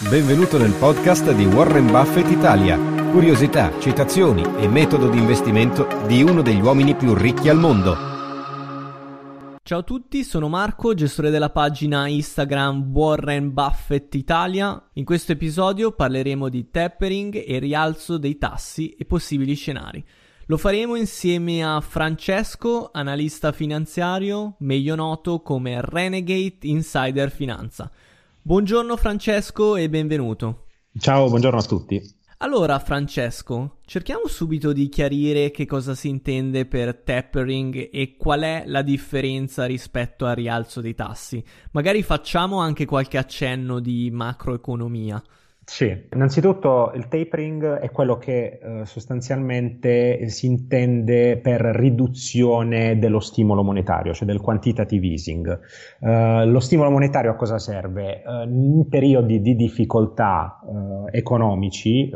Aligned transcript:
Benvenuto 0.00 0.58
nel 0.58 0.74
podcast 0.74 1.32
di 1.32 1.44
Warren 1.44 1.86
Buffett 1.86 2.30
Italia. 2.30 2.78
Curiosità, 3.10 3.80
citazioni 3.80 4.44
e 4.60 4.68
metodo 4.68 5.08
di 5.08 5.18
investimento 5.18 5.88
di 6.06 6.22
uno 6.22 6.40
degli 6.40 6.60
uomini 6.60 6.94
più 6.94 7.14
ricchi 7.14 7.48
al 7.48 7.58
mondo. 7.58 7.96
Ciao 9.60 9.80
a 9.80 9.82
tutti, 9.82 10.22
sono 10.22 10.48
Marco, 10.48 10.94
gestore 10.94 11.30
della 11.30 11.50
pagina 11.50 12.06
Instagram 12.06 12.92
Warren 12.92 13.52
Buffett 13.52 14.14
Italia. 14.14 14.80
In 14.92 15.04
questo 15.04 15.32
episodio 15.32 15.90
parleremo 15.90 16.48
di 16.48 16.70
tapering 16.70 17.42
e 17.44 17.58
rialzo 17.58 18.18
dei 18.18 18.38
tassi 18.38 18.90
e 18.90 19.04
possibili 19.04 19.56
scenari. 19.56 20.02
Lo 20.46 20.58
faremo 20.58 20.94
insieme 20.94 21.64
a 21.64 21.80
Francesco, 21.80 22.90
analista 22.92 23.50
finanziario, 23.50 24.54
meglio 24.60 24.94
noto 24.94 25.40
come 25.40 25.80
Renegade 25.82 26.58
Insider 26.60 27.32
Finanza. 27.32 27.90
Buongiorno 28.48 28.96
Francesco 28.96 29.76
e 29.76 29.90
benvenuto. 29.90 30.68
Ciao, 30.98 31.28
buongiorno 31.28 31.58
a 31.58 31.62
tutti. 31.62 32.00
Allora 32.38 32.78
Francesco, 32.78 33.80
cerchiamo 33.84 34.26
subito 34.26 34.72
di 34.72 34.88
chiarire 34.88 35.50
che 35.50 35.66
cosa 35.66 35.94
si 35.94 36.08
intende 36.08 36.64
per 36.64 37.02
tapering 37.02 37.90
e 37.92 38.16
qual 38.16 38.40
è 38.40 38.62
la 38.64 38.80
differenza 38.80 39.66
rispetto 39.66 40.24
al 40.24 40.34
rialzo 40.34 40.80
dei 40.80 40.94
tassi. 40.94 41.44
Magari 41.72 42.02
facciamo 42.02 42.58
anche 42.58 42.86
qualche 42.86 43.18
accenno 43.18 43.80
di 43.80 44.08
macroeconomia. 44.10 45.22
Sì, 45.70 45.94
innanzitutto 46.14 46.92
il 46.94 47.08
tapering 47.08 47.74
è 47.74 47.90
quello 47.90 48.16
che 48.16 48.58
eh, 48.58 48.86
sostanzialmente 48.86 50.26
si 50.30 50.46
intende 50.46 51.36
per 51.36 51.60
riduzione 51.60 52.98
dello 52.98 53.20
stimolo 53.20 53.62
monetario, 53.62 54.14
cioè 54.14 54.26
del 54.26 54.40
quantitative 54.40 55.06
easing. 55.06 55.60
Uh, 56.00 56.48
lo 56.48 56.58
stimolo 56.60 56.88
monetario 56.88 57.32
a 57.32 57.34
cosa 57.34 57.58
serve? 57.58 58.22
Uh, 58.24 58.48
in 58.48 58.88
periodi 58.88 59.42
di 59.42 59.56
difficoltà 59.56 60.58
uh, 60.64 61.06
economici, 61.10 62.10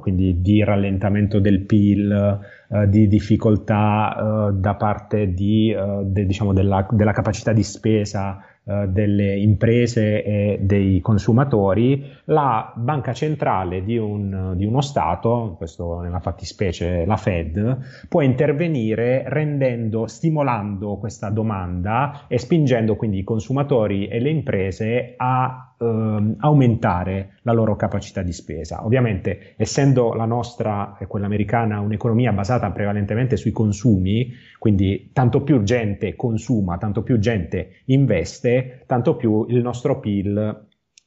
quindi 0.00 0.40
di 0.40 0.62
rallentamento 0.62 1.40
del 1.40 1.66
PIL, 1.66 2.38
di 2.86 3.08
difficoltà 3.08 4.52
da 4.54 4.74
parte 4.76 5.32
di, 5.32 5.74
de, 6.04 6.26
diciamo, 6.26 6.52
della, 6.52 6.86
della 6.90 7.12
capacità 7.12 7.52
di 7.52 7.62
spesa 7.62 8.38
eh, 8.66 8.86
delle 8.88 9.36
imprese 9.36 10.24
e 10.24 10.58
dei 10.58 11.00
consumatori, 11.02 12.02
la 12.24 12.72
banca 12.74 13.12
centrale 13.12 13.84
di, 13.84 13.98
un, 13.98 14.54
di 14.56 14.64
uno 14.64 14.80
Stato, 14.80 15.54
questo 15.58 16.00
nella 16.00 16.20
fattispecie 16.20 17.04
la 17.04 17.18
Fed, 17.18 18.06
può 18.08 18.22
intervenire 18.22 19.24
rendendo, 19.26 20.06
stimolando 20.06 20.96
questa 20.96 21.28
domanda 21.28 22.24
e 22.26 22.38
spingendo 22.38 22.96
quindi 22.96 23.18
i 23.18 23.24
consumatori 23.24 24.08
e 24.08 24.18
le 24.18 24.30
imprese 24.30 25.12
a 25.18 25.73
ehm, 25.78 26.36
aumentare 26.38 27.38
la 27.42 27.52
loro 27.52 27.76
capacità 27.76 28.22
di 28.22 28.32
spesa. 28.32 28.84
Ovviamente, 28.84 29.54
essendo 29.56 30.12
la 30.14 30.24
nostra 30.24 30.96
e 30.98 31.06
quella 31.06 31.26
americana 31.26 31.80
un'economia 31.80 32.32
basata 32.32 32.70
prevalentemente 32.70 33.36
sui 33.36 33.52
consumi, 33.52 34.32
quindi 34.58 35.10
tanto 35.12 35.42
più 35.42 35.62
gente 35.62 36.14
consuma, 36.16 36.78
tanto 36.78 37.02
più 37.02 37.18
gente 37.18 37.82
investe, 37.86 38.82
tanto 38.86 39.16
più 39.16 39.46
il 39.48 39.60
nostro 39.60 40.00
PIL 40.00 40.63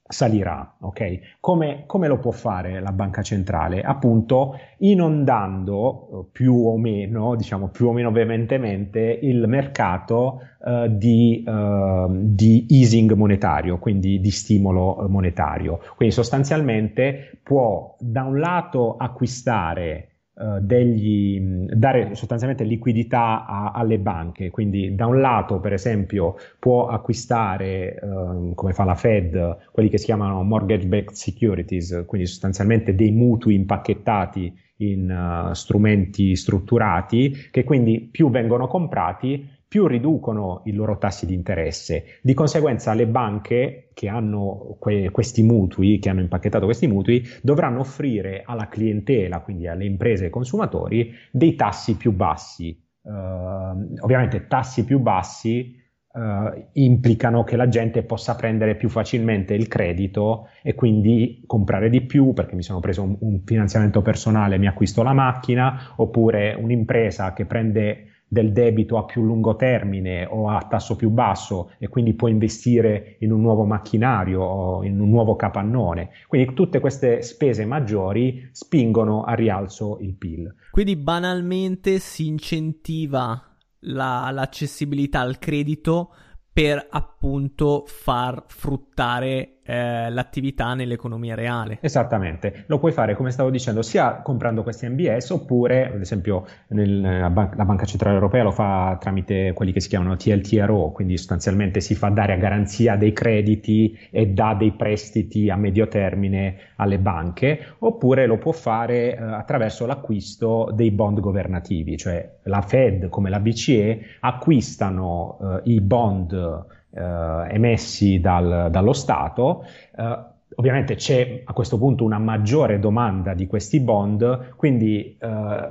salirà, 0.07 0.75
ok? 0.79 1.38
Come, 1.40 1.84
come, 1.85 2.07
lo 2.07 2.18
può 2.18 2.31
fare 2.31 2.79
la 2.79 2.91
banca 2.91 3.22
centrale? 3.22 3.81
Appunto 3.81 4.57
inondando 4.79 6.07
eh, 6.09 6.29
più 6.31 6.53
o 6.53 6.78
meno, 6.78 7.35
diciamo 7.35 7.68
più 7.68 7.88
o 7.88 7.91
meno 7.91 8.12
veementemente 8.12 9.19
il 9.22 9.47
mercato 9.47 10.40
uh, 10.59 10.88
di, 10.88 11.44
uh, 11.45 12.07
di, 12.09 12.66
easing 12.69 13.13
monetario, 13.13 13.79
quindi 13.79 14.19
di 14.19 14.31
stimolo 14.31 15.06
monetario. 15.09 15.79
Quindi 15.95 16.13
sostanzialmente 16.13 17.39
può 17.44 17.95
da 18.00 18.24
un 18.24 18.39
lato 18.39 18.95
acquistare 18.97 20.16
degli, 20.59 21.40
dare 21.74 22.14
sostanzialmente 22.14 22.64
liquidità 22.64 23.46
a, 23.46 23.72
alle 23.72 23.98
banche, 23.98 24.52
quindi 24.52 24.94
da 24.94 25.08
un 25.08 25.20
lato 25.20 25.59
per 25.59 25.74
esempio 25.74 26.36
può 26.59 26.88
acquistare 26.88 28.00
uh, 28.02 28.53
come 28.53 28.74
fa 28.74 28.84
la 28.84 28.96
Fed 28.96 29.58
quelli 29.72 29.90
che 29.90 29.98
si 29.98 30.06
chiamano 30.06 30.44
mortgage 30.44 30.86
backed 30.86 31.14
securities, 31.14 32.03
quindi 32.06 32.28
sostanzialmente 32.28 32.94
dei 32.94 33.12
mutui 33.12 33.56
impacchettati 33.56 34.66
in 34.78 35.09
uh, 35.09 35.53
strumenti 35.53 36.36
strutturati 36.36 37.50
che 37.50 37.64
quindi 37.64 38.00
più 38.02 38.30
vengono 38.30 38.68
comprati 38.68 39.56
più 39.67 39.85
riducono 39.85 40.61
i 40.66 40.73
loro 40.73 40.97
tassi 40.97 41.25
di 41.25 41.33
interesse. 41.33 42.19
Di 42.22 42.33
conseguenza 42.33 42.94
le 42.94 43.05
banche 43.05 43.89
che 43.94 44.07
hanno 44.07 44.78
que- 44.79 45.09
questi 45.11 45.44
mutui, 45.44 46.00
che 46.00 46.09
hanno 46.09 46.22
impacchettato 46.22 46.66
questi 46.66 46.88
mutui, 46.88 47.23
dovranno 47.41 47.79
offrire 47.79 48.44
alla 48.45 48.69
clientela, 48.69 49.41
quindi 49.41 49.67
alle 49.67 49.85
imprese 49.85 50.23
e 50.23 50.25
ai 50.25 50.31
consumatori, 50.31 51.13
dei 51.31 51.56
tassi 51.56 51.97
più 51.97 52.13
bassi. 52.13 52.81
Uh, 53.01 53.94
ovviamente 54.01 54.47
tassi 54.47 54.83
più 54.83 55.00
bassi 55.00 55.73
uh, 56.11 56.67
implicano 56.73 57.45
che 57.45 57.56
la 57.56 57.69
gente 57.69 58.03
possa 58.03 58.35
prendere 58.35 58.75
più 58.75 58.89
facilmente 58.89 59.53
il 59.53 59.69
credito 59.69 60.50
e 60.61 60.75
quindi 60.75 61.41
comprare 61.45 61.89
di 61.89 62.01
più 62.01 62.33
perché 62.33 62.56
mi 62.56 62.63
sono 62.63 62.81
preso 62.81 63.03
un, 63.03 63.16
un 63.22 63.41
finanziamento 63.45 64.01
personale, 64.01 64.56
e 64.56 64.57
mi 64.57 64.67
acquisto 64.67 65.03
la 65.03 65.13
macchina, 65.13 65.94
oppure 65.95 66.53
un'impresa 66.53 67.31
che 67.31 67.45
prende 67.45 68.16
del 68.27 68.51
debito 68.51 68.97
a 68.97 69.05
più 69.05 69.23
lungo 69.23 69.55
termine 69.55 70.25
o 70.25 70.49
a 70.49 70.65
tasso 70.69 70.95
più 70.95 71.09
basso 71.09 71.71
e 71.77 71.88
quindi 71.88 72.13
può 72.13 72.27
investire 72.27 73.15
in 73.19 73.31
un 73.31 73.41
nuovo 73.41 73.63
macchinario 73.63 74.41
o 74.41 74.83
in 74.83 74.99
un 74.99 75.09
nuovo 75.09 75.35
capannone. 75.35 76.09
Quindi 76.27 76.53
tutte 76.53 76.79
queste 76.79 77.21
spese 77.21 77.65
maggiori 77.65 78.49
spingono 78.51 79.23
a 79.23 79.33
rialzo 79.33 79.97
il 80.01 80.15
PIL. 80.15 80.53
Quindi 80.71 80.95
banalmente 80.97 81.99
si 81.99 82.27
incentiva 82.27 83.41
la, 83.81 84.29
l'accessibilità 84.31 85.21
al 85.21 85.39
credito 85.39 86.09
per 86.51 86.88
appunto 86.89 87.83
far 87.85 88.45
fruttare 88.47 89.56
eh, 89.67 90.09
l'attività 90.09 90.73
nell'economia 90.73 91.35
reale. 91.35 91.78
Esattamente, 91.81 92.63
lo 92.67 92.79
puoi 92.79 92.94
fare 92.94 93.16
come 93.16 93.31
stavo 93.31 93.50
dicendo 93.50 93.81
sia 93.81 94.22
comprando 94.22 94.63
questi 94.63 94.88
MBS 94.88 95.29
oppure 95.31 95.91
ad 95.94 96.00
esempio 96.00 96.45
nel, 96.69 97.01
la, 97.01 97.29
ban- 97.29 97.51
la, 97.55 97.66
Banca 97.66 97.85
Centrale 97.85 98.16
Europea 98.16 98.44
lo 98.44 98.51
fa 98.51 98.97
tramite 99.00 99.51
quelli 99.53 99.73
che 99.73 99.81
si 99.81 99.89
chiamano 99.89 100.16
TLTRO, 100.16 100.91
quindi 100.91 101.17
sostanzialmente 101.17 101.81
si 101.81 101.95
fa 101.95 102.07
dare 102.07 102.33
a 102.33 102.38
garanzia 102.38 102.95
dei 102.95 103.11
crediti 103.11 103.97
e 104.09 104.27
dà 104.27 104.56
dei 104.57 104.72
prestiti 104.72 105.50
a 105.50 105.57
medio 105.57 105.88
termine 105.89 106.56
alle 106.77 106.97
banche 106.97 107.75
oppure 107.79 108.25
lo 108.25 108.38
può 108.38 108.53
fare 108.53 109.16
eh, 109.16 109.22
attraverso 109.22 109.85
l'acquisto 109.85 110.72
dei 110.73 110.91
bond 110.91 111.19
governativi, 111.19 111.97
cioè 111.97 112.35
la 112.44 112.61
Fed 112.61 113.09
come 113.09 113.29
la 113.29 113.39
BCE 113.41 114.00
acquistano 114.22 115.61
eh, 115.66 115.72
i 115.72 115.81
bond 115.81 116.75
emessi 116.97 118.19
dal, 118.19 118.69
dallo 118.72 118.94
Stato. 118.94 119.63
Eh, 119.96 120.18
ovviamente 120.56 120.96
c'è 120.96 121.41
a 121.46 121.53
questo 121.53 121.77
punto 121.77 122.04
una 122.04 122.19
maggiore 122.19 122.80
domanda 122.80 123.33
di 123.33 123.48
questi 123.48 123.80
bond, 123.80 124.56
quindi 124.56 125.18
eh, 125.19 125.27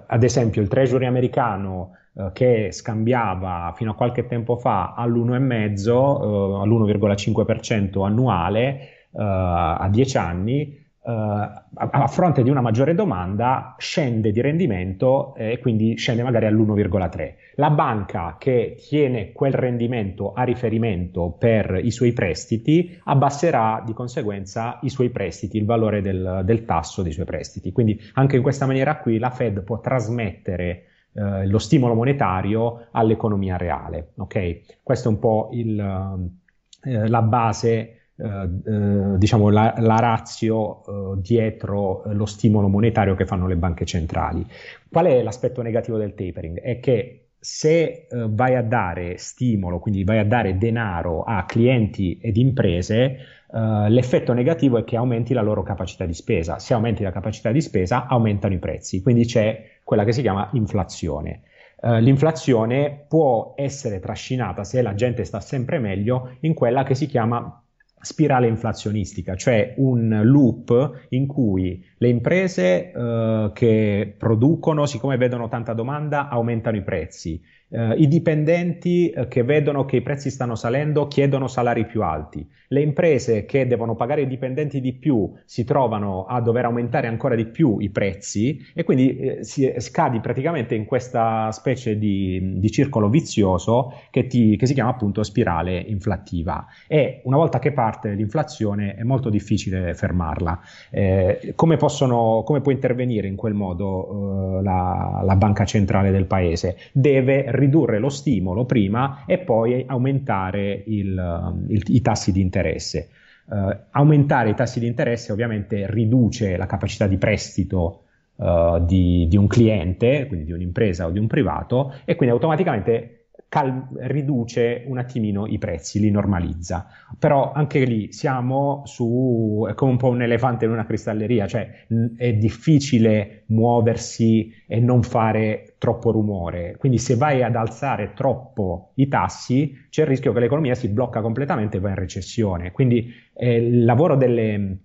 ad 0.07 0.23
esempio 0.23 0.63
il 0.63 0.69
Treasury 0.69 1.07
americano 1.07 1.93
eh, 2.19 2.31
che 2.33 2.73
scambiava 2.73 3.75
fino 3.77 3.91
a 3.91 3.95
qualche 3.95 4.27
tempo 4.27 4.57
fa 4.57 4.95
all'1,5, 4.97 5.91
uh, 5.91 6.61
all'1,5% 6.63 8.05
annuale 8.05 8.79
uh, 9.11 9.21
a 9.21 9.89
10 9.91 10.17
anni, 10.17 10.86
Uh, 11.07 11.13
a, 11.13 12.09
fronte 12.09 12.43
di 12.43 12.51
una 12.51 12.61
maggiore 12.61 12.93
domanda 12.93 13.77
scende 13.79 14.33
di 14.33 14.41
rendimento 14.41 15.37
e 15.37 15.61
quindi 15.61 15.97
scende 15.97 16.25
magari 16.25 16.47
all'1,3. 16.47 17.35
La 17.55 17.71
banca 17.71 18.35
che 18.41 18.75
tiene 18.89 19.31
quel 19.31 19.53
rendimento 19.53 20.33
a 20.33 20.43
riferimento 20.43 21.31
per 21.39 21.79
i 21.81 21.93
suoi 21.93 22.13
prestiti 22.13 22.99
abbasserà 23.05 23.85
di 23.87 23.93
conseguenza 23.93 24.81
i 24.83 24.89
suoi 24.89 25.11
prestiti, 25.11 25.59
il 25.59 25.65
valore 25.65 26.01
del, 26.01 26.43
del 26.45 26.65
tasso 26.65 27.03
dei 27.03 27.13
suoi 27.13 27.25
prestiti. 27.25 27.71
Quindi 27.71 28.01
anche 28.15 28.35
in 28.35 28.43
questa 28.43 28.67
maniera 28.67 28.97
qui 28.97 29.19
la 29.19 29.31
Fed 29.31 29.63
può 29.63 29.79
trasmettere 29.79 30.87
uh, 31.13 31.47
lo 31.47 31.59
stimolo 31.59 31.95
monetario 31.95 32.89
all'economia 32.91 33.57
reale. 33.57 34.11
Okay? 34.17 34.65
Questa 34.83 35.09
è 35.09 35.13
un 35.13 35.21
po' 35.21 35.51
il, 35.53 35.79
uh, 35.79 37.07
la 37.07 37.23
base 37.23 37.96
eh, 38.19 39.19
diciamo 39.19 39.51
la, 39.51 39.75
la 39.77 39.97
razio 39.97 40.85
eh, 40.87 41.21
dietro 41.21 42.03
lo 42.07 42.25
stimolo 42.25 42.67
monetario 42.67 43.15
che 43.15 43.27
fanno 43.27 43.47
le 43.47 43.57
banche 43.57 43.85
centrali. 43.85 44.47
Qual 44.91 45.05
è 45.05 45.23
l'aspetto 45.23 45.61
negativo 45.61 45.99
del 45.99 46.15
tapering? 46.15 46.61
È 46.61 46.81
che 46.81 47.27
se 47.39 48.07
uh, 48.11 48.35
vai 48.35 48.57
a 48.57 48.63
dare 48.63 49.19
stimolo, 49.19 49.79
quindi 49.79 50.03
vai 50.03 50.19
a 50.19 50.25
dare 50.25 50.57
denaro 50.57 51.23
a 51.23 51.45
clienti 51.45 52.19
ed 52.21 52.39
imprese, 52.39 53.19
uh, 53.49 53.87
l'effetto 53.89 54.33
negativo 54.33 54.79
è 54.79 54.85
che 54.85 54.97
aumenti 54.97 55.35
la 55.35 55.43
loro 55.43 55.63
capacità 55.63 56.07
di 56.07 56.15
spesa. 56.15 56.59
Se 56.59 56.73
aumenti 56.75 57.03
la 57.03 57.13
capacità 57.13 57.53
di 57.53 57.61
spesa, 57.61 58.07
aumentano 58.07 58.55
i 58.55 58.59
prezzi, 58.59 59.03
quindi 59.03 59.27
c'è 59.27 59.63
quella 59.85 60.05
che 60.05 60.13
si 60.13 60.23
chiama 60.23 60.49
inflazione. 60.55 61.43
L'inflazione 61.79 63.05
può 63.07 63.53
essere 63.55 64.01
trascinata, 64.01 64.65
se 64.65 64.81
la 64.83 64.95
gente 64.95 65.23
sta 65.25 65.41
sempre 65.41 65.79
meglio, 65.79 66.37
in 66.41 66.55
quella 66.55 66.83
che 66.83 66.95
si 66.95 67.07
chiama 67.07 67.63
spirale 68.01 68.47
inflazionistica, 68.47 69.35
cioè 69.37 69.75
un 69.79 70.21
loop 70.23 71.07
in 71.11 71.27
cui 71.27 71.85
le 71.99 72.09
imprese 72.09 72.93
eh, 72.93 73.51
che 73.55 74.15
producono, 74.17 74.87
siccome 74.87 75.17
vedono 75.17 75.49
tanta 75.49 75.73
domanda, 75.73 76.29
aumentano 76.29 76.77
i 76.77 76.83
prezzi. 76.83 77.41
Eh, 77.69 77.95
I 77.95 78.07
dipendenti 78.07 79.11
eh, 79.11 79.27
che 79.27 79.43
vedono 79.43 79.85
che 79.85 79.97
i 79.97 80.03
prezzi 80.03 80.31
stanno 80.31 80.55
salendo 80.55 81.09
chiedono 81.09 81.49
salari 81.49 81.85
più 81.85 82.03
alti. 82.03 82.49
Le 82.69 82.81
imprese 82.81 83.45
che 83.45 83.67
devono 83.67 83.97
pagare 83.97 84.23
i 84.23 84.27
dipendenti 84.27 84.81
di 84.81 84.93
più 84.93 85.33
si 85.45 85.65
trovano 85.65 86.27
a 86.27 86.41
dover 86.41 86.65
aumentare 86.65 87.09
ancora 87.09 87.35
di 87.35 87.47
più 87.47 87.79
i 87.79 87.91
prezzi 87.91 88.65
e 88.75 88.85
quindi 88.85 89.17
eh, 89.17 89.45
si 89.45 89.73
scadi 89.79 90.21
praticamente 90.21 90.75
in 90.75 90.85
questa 90.85 91.51
specie 91.51 91.99
di, 91.99 92.59
di 92.59 92.71
circolo 92.71 93.09
vizioso 93.09 93.93
che, 94.11 94.27
ti, 94.27 94.57
che 94.57 94.67
si 94.67 94.75
chiama 94.75 94.91
appunto 94.91 95.25
spirale 95.25 95.79
inflattiva. 95.79 96.67
E 96.87 97.21
una 97.25 97.37
volta 97.37 97.59
che 97.59 97.73
parte 97.73 98.13
l'inflazione 98.13 98.95
è 98.95 99.03
molto 99.03 99.29
difficile 99.29 99.95
fermarla. 99.95 100.61
Eh, 100.91 101.53
come, 101.57 101.77
possono, 101.87 102.43
come 102.45 102.61
può 102.61 102.73
intervenire 102.73 103.29
in 103.29 103.37
quel 103.37 103.55
modo 103.55 104.59
eh, 104.59 104.63
la, 104.63 105.23
la 105.25 105.37
banca 105.37 105.65
centrale 105.65 106.11
del 106.11 106.27
paese? 106.27 106.77
Deve 106.93 107.45
ridurre 107.49 108.01
lo 108.01 108.09
stimolo 108.09 108.65
prima 108.65 109.23
e 109.25 109.39
poi 109.39 109.85
aumentare 109.87 110.83
il, 110.87 111.65
il, 111.69 111.83
i 111.87 112.01
tassi 112.01 112.33
di 112.33 112.41
interesse. 112.41 113.11
Uh, 113.47 113.73
aumentare 113.93 114.51
i 114.51 114.55
tassi 114.55 114.81
di 114.81 114.89
interesse 114.89 115.31
ovviamente 115.31 115.87
riduce 115.89 116.57
la 116.57 116.67
capacità 116.67 117.07
di 117.07 117.17
prestito 117.17 118.03
uh, 118.35 118.85
di, 118.85 119.29
di, 119.29 119.37
un 119.37 119.47
cliente, 119.47 120.27
quindi 120.27 120.47
di 120.47 120.53
un'impresa 120.53 121.07
o 121.07 121.11
di 121.11 121.21
un 121.21 121.29
privato, 121.29 121.95
e 122.05 122.17
quindi 122.17 122.35
automaticamente 122.35 123.16
cal- 123.49 123.89
riduce 124.01 124.85
un 124.87 124.99
attimino 124.99 125.47
i 125.47 125.59
prezzi, 125.59 126.01
li 126.01 126.11
normalizza. 126.11 126.87
Però 127.19 127.53
anche 127.53 127.85
lì 127.85 128.13
siamo 128.13 128.83
su, 128.87 129.67
è 129.69 129.75
come 129.75 129.93
un 129.93 129.97
po' 129.97 130.09
un 130.09 130.23
elefante 130.23 130.65
in 130.65 130.71
una 130.73 130.85
cristalleria, 130.85 131.47
cioè 131.47 131.87
n- 131.89 132.15
è 132.17 132.33
difficile 132.35 133.45
muoversi 133.47 134.53
e 134.67 134.81
non 134.81 135.03
fare 135.03 135.75
troppo 135.79 136.11
rumore. 136.11 136.77
Quindi 136.77 136.99
se 136.99 137.17
vai 137.17 137.43
ad 137.43 137.57
alzare 137.57 138.13
troppo 138.15 138.93
i 138.97 139.09
tassi, 139.09 139.87
c'è 139.91 140.03
il 140.03 140.09
rischio 140.09 140.33
che 140.33 140.41
l'economia 140.41 140.75
si 140.75 140.89
blocca 140.89 141.21
completamente 141.21 141.77
e 141.79 141.81
va 141.81 141.91
in 141.91 141.95
recessione. 141.97 142.73
Quindi 142.73 143.13
eh, 143.35 143.57
il 143.57 143.85
lavoro 143.85 144.17
delle 144.17 144.79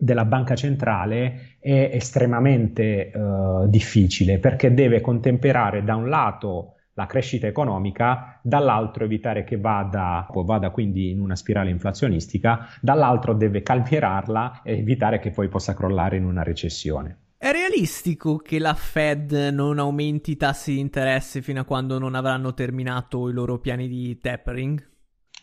della 0.00 0.24
banca 0.24 0.54
centrale 0.54 1.56
è 1.58 1.90
estremamente 1.92 3.10
uh, 3.12 3.68
difficile 3.68 4.38
perché 4.38 4.72
deve 4.72 5.00
contemperare 5.00 5.82
da 5.82 5.96
un 5.96 6.08
lato 6.08 6.74
la 6.98 7.06
crescita 7.06 7.46
economica, 7.46 8.40
dall'altro 8.42 9.04
evitare 9.04 9.44
che 9.44 9.56
vada, 9.56 10.26
vada 10.44 10.70
quindi 10.70 11.10
in 11.12 11.20
una 11.20 11.36
spirale 11.36 11.70
inflazionistica, 11.70 12.70
dall'altro 12.80 13.34
deve 13.34 13.62
calmierarla 13.62 14.62
e 14.64 14.78
evitare 14.78 15.20
che 15.20 15.30
poi 15.30 15.46
possa 15.46 15.74
crollare 15.74 16.16
in 16.16 16.24
una 16.24 16.42
recessione. 16.42 17.18
È 17.38 17.52
realistico 17.52 18.38
che 18.38 18.58
la 18.58 18.74
Fed 18.74 19.30
non 19.52 19.78
aumenti 19.78 20.32
i 20.32 20.36
tassi 20.36 20.72
di 20.72 20.80
interesse 20.80 21.40
fino 21.40 21.60
a 21.60 21.64
quando 21.64 22.00
non 22.00 22.16
avranno 22.16 22.52
terminato 22.52 23.28
i 23.28 23.32
loro 23.32 23.60
piani 23.60 23.86
di 23.86 24.18
tapering? 24.18 24.84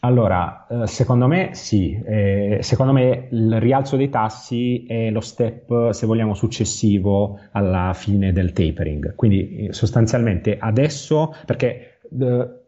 Allora, 0.06 0.68
eh, 0.70 0.86
secondo 0.86 1.26
me 1.26 1.56
sì, 1.56 2.00
eh, 2.06 2.60
secondo 2.62 2.94
me 2.94 3.28
il 3.32 3.60
rialzo 3.60 3.98
dei 3.98 4.10
tassi 4.10 4.86
è 4.86 5.10
lo 5.10 5.20
step, 5.20 5.90
se 5.90 6.06
vogliamo, 6.06 6.36
successivo 6.36 7.40
alla 7.54 7.92
fine 7.96 8.32
del 8.32 8.54
tapering. 8.54 9.16
Quindi 9.16 9.66
eh, 9.66 9.74
sostanzialmente 9.74 10.58
adesso, 10.60 11.34
perché 11.48 12.02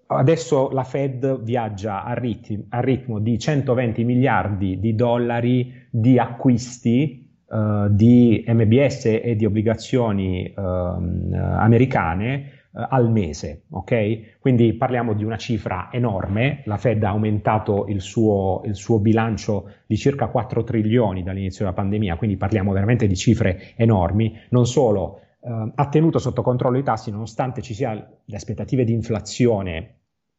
adesso 0.07 0.71
la 0.71 0.83
Fed 0.83 1.43
viaggia 1.43 2.03
a, 2.03 2.15
ritmi, 2.15 2.65
a 2.69 2.79
ritmo 2.79 3.19
di 3.19 3.37
120 3.37 4.03
miliardi 4.03 4.79
di 4.79 4.95
dollari 4.95 5.87
di 5.91 6.17
acquisti 6.17 7.25
Uh, 7.47 7.87
di 7.89 8.43
MBS 8.45 9.05
e 9.05 9.37
di 9.37 9.45
obbligazioni 9.45 10.51
uh, 10.53 10.61
americane 10.61 12.33
eh, 12.35 12.56
al 12.89 13.09
mese, 13.09 13.63
ok? 13.71 14.37
Quindi 14.39 14.73
parliamo 14.73 15.13
di 15.13 15.23
una 15.23 15.37
cifra 15.37 15.89
enorme, 15.91 16.61
la 16.65 16.77
Fed 16.77 17.03
ha 17.03 17.09
aumentato 17.09 17.87
il 17.87 18.01
suo, 18.01 18.61
il 18.65 18.75
suo 18.75 18.99
bilancio 18.99 19.69
di 19.85 19.97
circa 19.97 20.27
4 20.27 20.63
trilioni 20.63 21.23
dall'inizio 21.23 21.65
della 21.65 21.75
pandemia, 21.75 22.17
quindi 22.17 22.37
parliamo 22.37 22.71
veramente 22.71 23.07
di 23.07 23.15
cifre 23.15 23.73
enormi, 23.75 24.37
non 24.49 24.65
solo 24.67 25.21
eh, 25.41 25.71
ha 25.73 25.89
tenuto 25.89 26.19
sotto 26.19 26.41
controllo 26.41 26.77
i 26.77 26.83
tassi 26.83 27.09
nonostante 27.09 27.61
ci 27.61 27.73
siano 27.73 28.05
le 28.25 28.35
aspettative 28.35 28.83
di 28.83 28.93
inflazione 28.93 29.95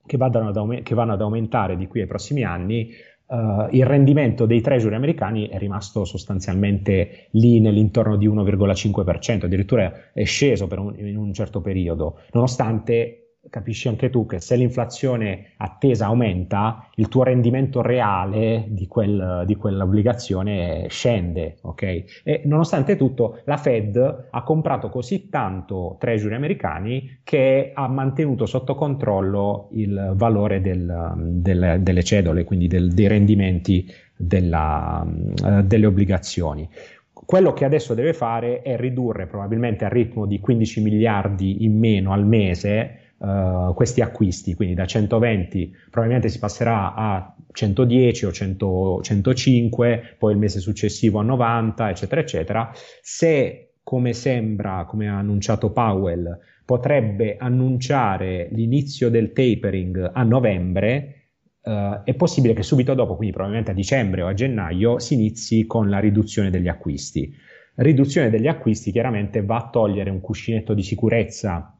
che, 0.06 0.16
ad, 0.16 0.82
che 0.82 0.94
vanno 0.94 1.12
ad 1.12 1.20
aumentare 1.20 1.76
di 1.76 1.86
qui 1.86 2.00
ai 2.00 2.06
prossimi 2.06 2.44
anni, 2.44 2.90
Uh, 3.28 3.68
il 3.72 3.84
rendimento 3.84 4.46
dei 4.46 4.62
treasury 4.62 4.94
americani 4.94 5.48
è 5.48 5.58
rimasto 5.58 6.06
sostanzialmente 6.06 7.28
lì 7.32 7.60
nell'intorno 7.60 8.16
di 8.16 8.26
1,5%, 8.26 9.44
addirittura 9.44 10.12
è 10.14 10.24
sceso 10.24 10.66
un, 10.70 10.94
in 10.96 11.16
un 11.18 11.34
certo 11.34 11.60
periodo, 11.60 12.20
nonostante 12.32 13.27
capisci 13.50 13.88
anche 13.88 14.10
tu 14.10 14.26
che 14.26 14.40
se 14.40 14.56
l'inflazione 14.56 15.52
attesa 15.56 16.06
aumenta, 16.06 16.88
il 16.96 17.08
tuo 17.08 17.22
rendimento 17.22 17.82
reale 17.82 18.64
di, 18.68 18.86
quel, 18.86 19.44
di 19.46 19.56
quell'obbligazione 19.56 20.86
scende, 20.88 21.58
ok? 21.62 21.82
E 22.24 22.42
nonostante 22.44 22.96
tutto, 22.96 23.40
la 23.44 23.56
Fed 23.56 24.28
ha 24.30 24.42
comprato 24.42 24.88
così 24.88 25.28
tanto 25.28 25.96
treasury 25.98 26.34
americani 26.34 27.20
che 27.24 27.72
ha 27.74 27.88
mantenuto 27.88 28.46
sotto 28.46 28.74
controllo 28.74 29.68
il 29.72 30.12
valore 30.14 30.60
del, 30.60 31.12
del, 31.16 31.78
delle 31.80 32.02
cedole, 32.02 32.44
quindi 32.44 32.66
del, 32.66 32.92
dei 32.92 33.08
rendimenti 33.08 33.86
della, 34.16 35.06
uh, 35.06 35.62
delle 35.62 35.86
obbligazioni. 35.86 36.68
Quello 37.12 37.52
che 37.52 37.64
adesso 37.64 37.94
deve 37.94 38.14
fare 38.14 38.62
è 38.62 38.76
ridurre 38.76 39.26
probabilmente 39.26 39.84
al 39.84 39.90
ritmo 39.90 40.24
di 40.24 40.40
15 40.40 40.80
miliardi 40.80 41.64
in 41.64 41.78
meno 41.78 42.12
al 42.12 42.24
mese 42.24 43.07
uh, 43.18 43.74
questi 43.74 44.00
acquisti, 44.00 44.54
quindi 44.54 44.74
da 44.74 44.86
120 44.86 45.74
probabilmente 45.90 46.28
si 46.28 46.38
passerà 46.38 46.94
a 46.94 47.34
110 47.52 48.24
o 48.26 48.32
100, 48.32 49.00
105, 49.02 50.16
poi 50.18 50.32
il 50.32 50.38
mese 50.38 50.60
successivo 50.60 51.18
a 51.18 51.22
90, 51.22 51.90
eccetera, 51.90 52.20
eccetera. 52.20 52.70
Se, 53.00 53.74
come 53.82 54.12
sembra, 54.12 54.84
come 54.86 55.08
ha 55.08 55.18
annunciato 55.18 55.72
Powell, 55.72 56.38
potrebbe 56.64 57.36
annunciare 57.38 58.48
l'inizio 58.52 59.08
del 59.10 59.32
tapering 59.32 60.10
a 60.12 60.22
novembre, 60.22 61.12
Uh, 61.60 62.02
è 62.02 62.14
possibile 62.14 62.54
che 62.54 62.62
subito 62.62 62.94
dopo, 62.94 63.14
quindi 63.14 63.34
probabilmente 63.34 63.72
a 63.72 63.74
dicembre 63.74 64.22
o 64.22 64.28
a 64.28 64.32
gennaio, 64.32 64.98
si 65.00 65.14
inizi 65.14 65.66
con 65.66 65.90
la 65.90 65.98
riduzione 65.98 66.48
degli 66.48 66.68
acquisti. 66.68 67.30
Riduzione 67.74 68.30
degli 68.30 68.46
acquisti 68.46 68.90
chiaramente 68.90 69.44
va 69.44 69.56
a 69.56 69.68
togliere 69.68 70.08
un 70.08 70.20
cuscinetto 70.22 70.72
di 70.72 70.82
sicurezza 70.82 71.77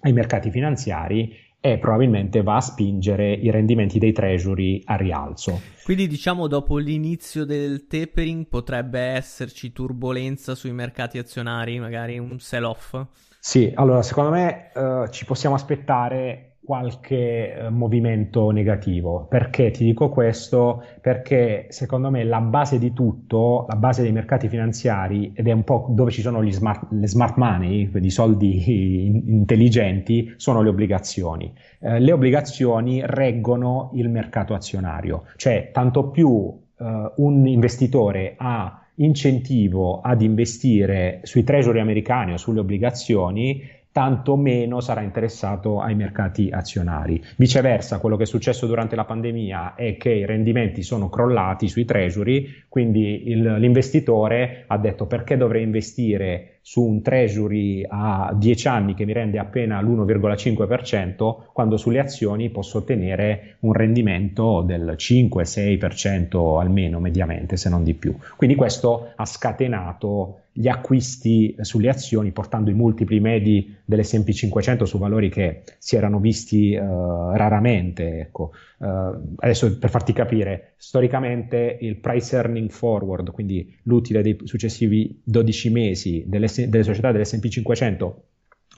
ai 0.00 0.12
mercati 0.12 0.50
finanziari 0.50 1.46
e 1.60 1.78
probabilmente 1.78 2.42
va 2.42 2.56
a 2.56 2.60
spingere 2.60 3.32
i 3.32 3.50
rendimenti 3.50 3.98
dei 3.98 4.12
treasury 4.12 4.80
a 4.84 4.94
rialzo. 4.94 5.60
Quindi 5.84 6.06
diciamo 6.06 6.46
dopo 6.46 6.76
l'inizio 6.78 7.44
del 7.44 7.86
tapering 7.86 8.46
potrebbe 8.46 9.00
esserci 9.00 9.72
turbolenza 9.72 10.54
sui 10.54 10.72
mercati 10.72 11.18
azionari, 11.18 11.80
magari 11.80 12.18
un 12.18 12.38
sell-off? 12.38 13.04
Sì, 13.40 13.72
allora 13.74 14.02
secondo 14.02 14.30
me 14.30 14.70
uh, 14.74 15.08
ci 15.08 15.24
possiamo 15.24 15.54
aspettare 15.54 16.57
qualche 16.68 17.54
eh, 17.54 17.70
movimento 17.70 18.50
negativo. 18.50 19.24
Perché 19.26 19.70
ti 19.70 19.84
dico 19.84 20.10
questo? 20.10 20.84
Perché 21.00 21.64
secondo 21.70 22.10
me 22.10 22.24
la 22.24 22.42
base 22.42 22.78
di 22.78 22.92
tutto, 22.92 23.64
la 23.66 23.76
base 23.76 24.02
dei 24.02 24.12
mercati 24.12 24.50
finanziari, 24.50 25.32
ed 25.34 25.48
è 25.48 25.52
un 25.52 25.64
po' 25.64 25.86
dove 25.88 26.10
ci 26.10 26.20
sono 26.20 26.46
smart, 26.50 26.88
le 26.90 27.08
smart 27.08 27.38
money, 27.38 27.88
quindi 27.88 28.08
i 28.08 28.10
soldi 28.10 28.68
intelligenti, 29.32 30.34
sono 30.36 30.60
le 30.60 30.68
obbligazioni. 30.68 31.50
Eh, 31.78 32.00
le 32.00 32.12
obbligazioni 32.12 33.00
reggono 33.02 33.90
il 33.94 34.10
mercato 34.10 34.52
azionario, 34.52 35.24
cioè 35.36 35.70
tanto 35.72 36.10
più 36.10 36.54
eh, 36.78 37.12
un 37.16 37.46
investitore 37.46 38.34
ha 38.36 38.82
incentivo 38.96 40.00
ad 40.00 40.20
investire 40.20 41.20
sui 41.22 41.44
treasury 41.44 41.80
americani 41.80 42.32
o 42.34 42.36
sulle 42.36 42.60
obbligazioni, 42.60 43.62
tanto 43.92 44.36
meno 44.36 44.80
sarà 44.80 45.02
interessato 45.02 45.80
ai 45.80 45.94
mercati 45.94 46.50
azionari. 46.50 47.22
Viceversa, 47.36 47.98
quello 47.98 48.16
che 48.16 48.24
è 48.24 48.26
successo 48.26 48.66
durante 48.66 48.96
la 48.96 49.04
pandemia 49.04 49.74
è 49.74 49.96
che 49.96 50.10
i 50.10 50.26
rendimenti 50.26 50.82
sono 50.82 51.08
crollati 51.08 51.68
sui 51.68 51.84
treasury, 51.84 52.46
quindi 52.68 53.28
il, 53.28 53.56
l'investitore 53.58 54.64
ha 54.66 54.78
detto 54.78 55.06
perché 55.06 55.36
dovrei 55.36 55.62
investire 55.62 56.58
su 56.68 56.82
un 56.82 57.00
treasury 57.00 57.82
a 57.88 58.30
10 58.36 58.68
anni 58.68 58.94
che 58.94 59.06
mi 59.06 59.14
rende 59.14 59.38
appena 59.38 59.80
l'1,5% 59.80 61.46
quando 61.52 61.78
sulle 61.78 61.98
azioni 61.98 62.50
posso 62.50 62.78
ottenere 62.78 63.56
un 63.60 63.72
rendimento 63.72 64.60
del 64.60 64.96
5-6% 64.98 66.60
almeno 66.60 67.00
mediamente, 67.00 67.56
se 67.56 67.70
non 67.70 67.84
di 67.84 67.94
più. 67.94 68.14
Quindi 68.36 68.54
questo 68.54 69.12
ha 69.16 69.24
scatenato 69.24 70.40
gli 70.58 70.66
acquisti 70.66 71.54
sulle 71.60 71.88
azioni 71.88 72.32
portando 72.32 72.68
i 72.68 72.74
multipli 72.74 73.20
medi 73.20 73.76
dell'S&P 73.84 74.28
500 74.32 74.86
su 74.86 74.98
valori 74.98 75.28
che 75.28 75.62
si 75.78 75.94
erano 75.94 76.18
visti 76.18 76.74
uh, 76.74 77.30
raramente. 77.30 78.18
Ecco. 78.18 78.50
Uh, 78.78 79.36
adesso 79.36 79.78
per 79.78 79.88
farti 79.88 80.12
capire, 80.12 80.72
storicamente 80.76 81.78
il 81.80 81.98
price 81.98 82.34
earning 82.34 82.70
forward, 82.70 83.30
quindi 83.30 83.72
l'utile 83.84 84.20
dei 84.20 84.36
successivi 84.42 85.20
12 85.22 85.70
mesi 85.70 86.24
delle, 86.26 86.48
delle 86.66 86.82
società 86.82 87.12
dell'S&P 87.12 87.46
500 87.46 88.22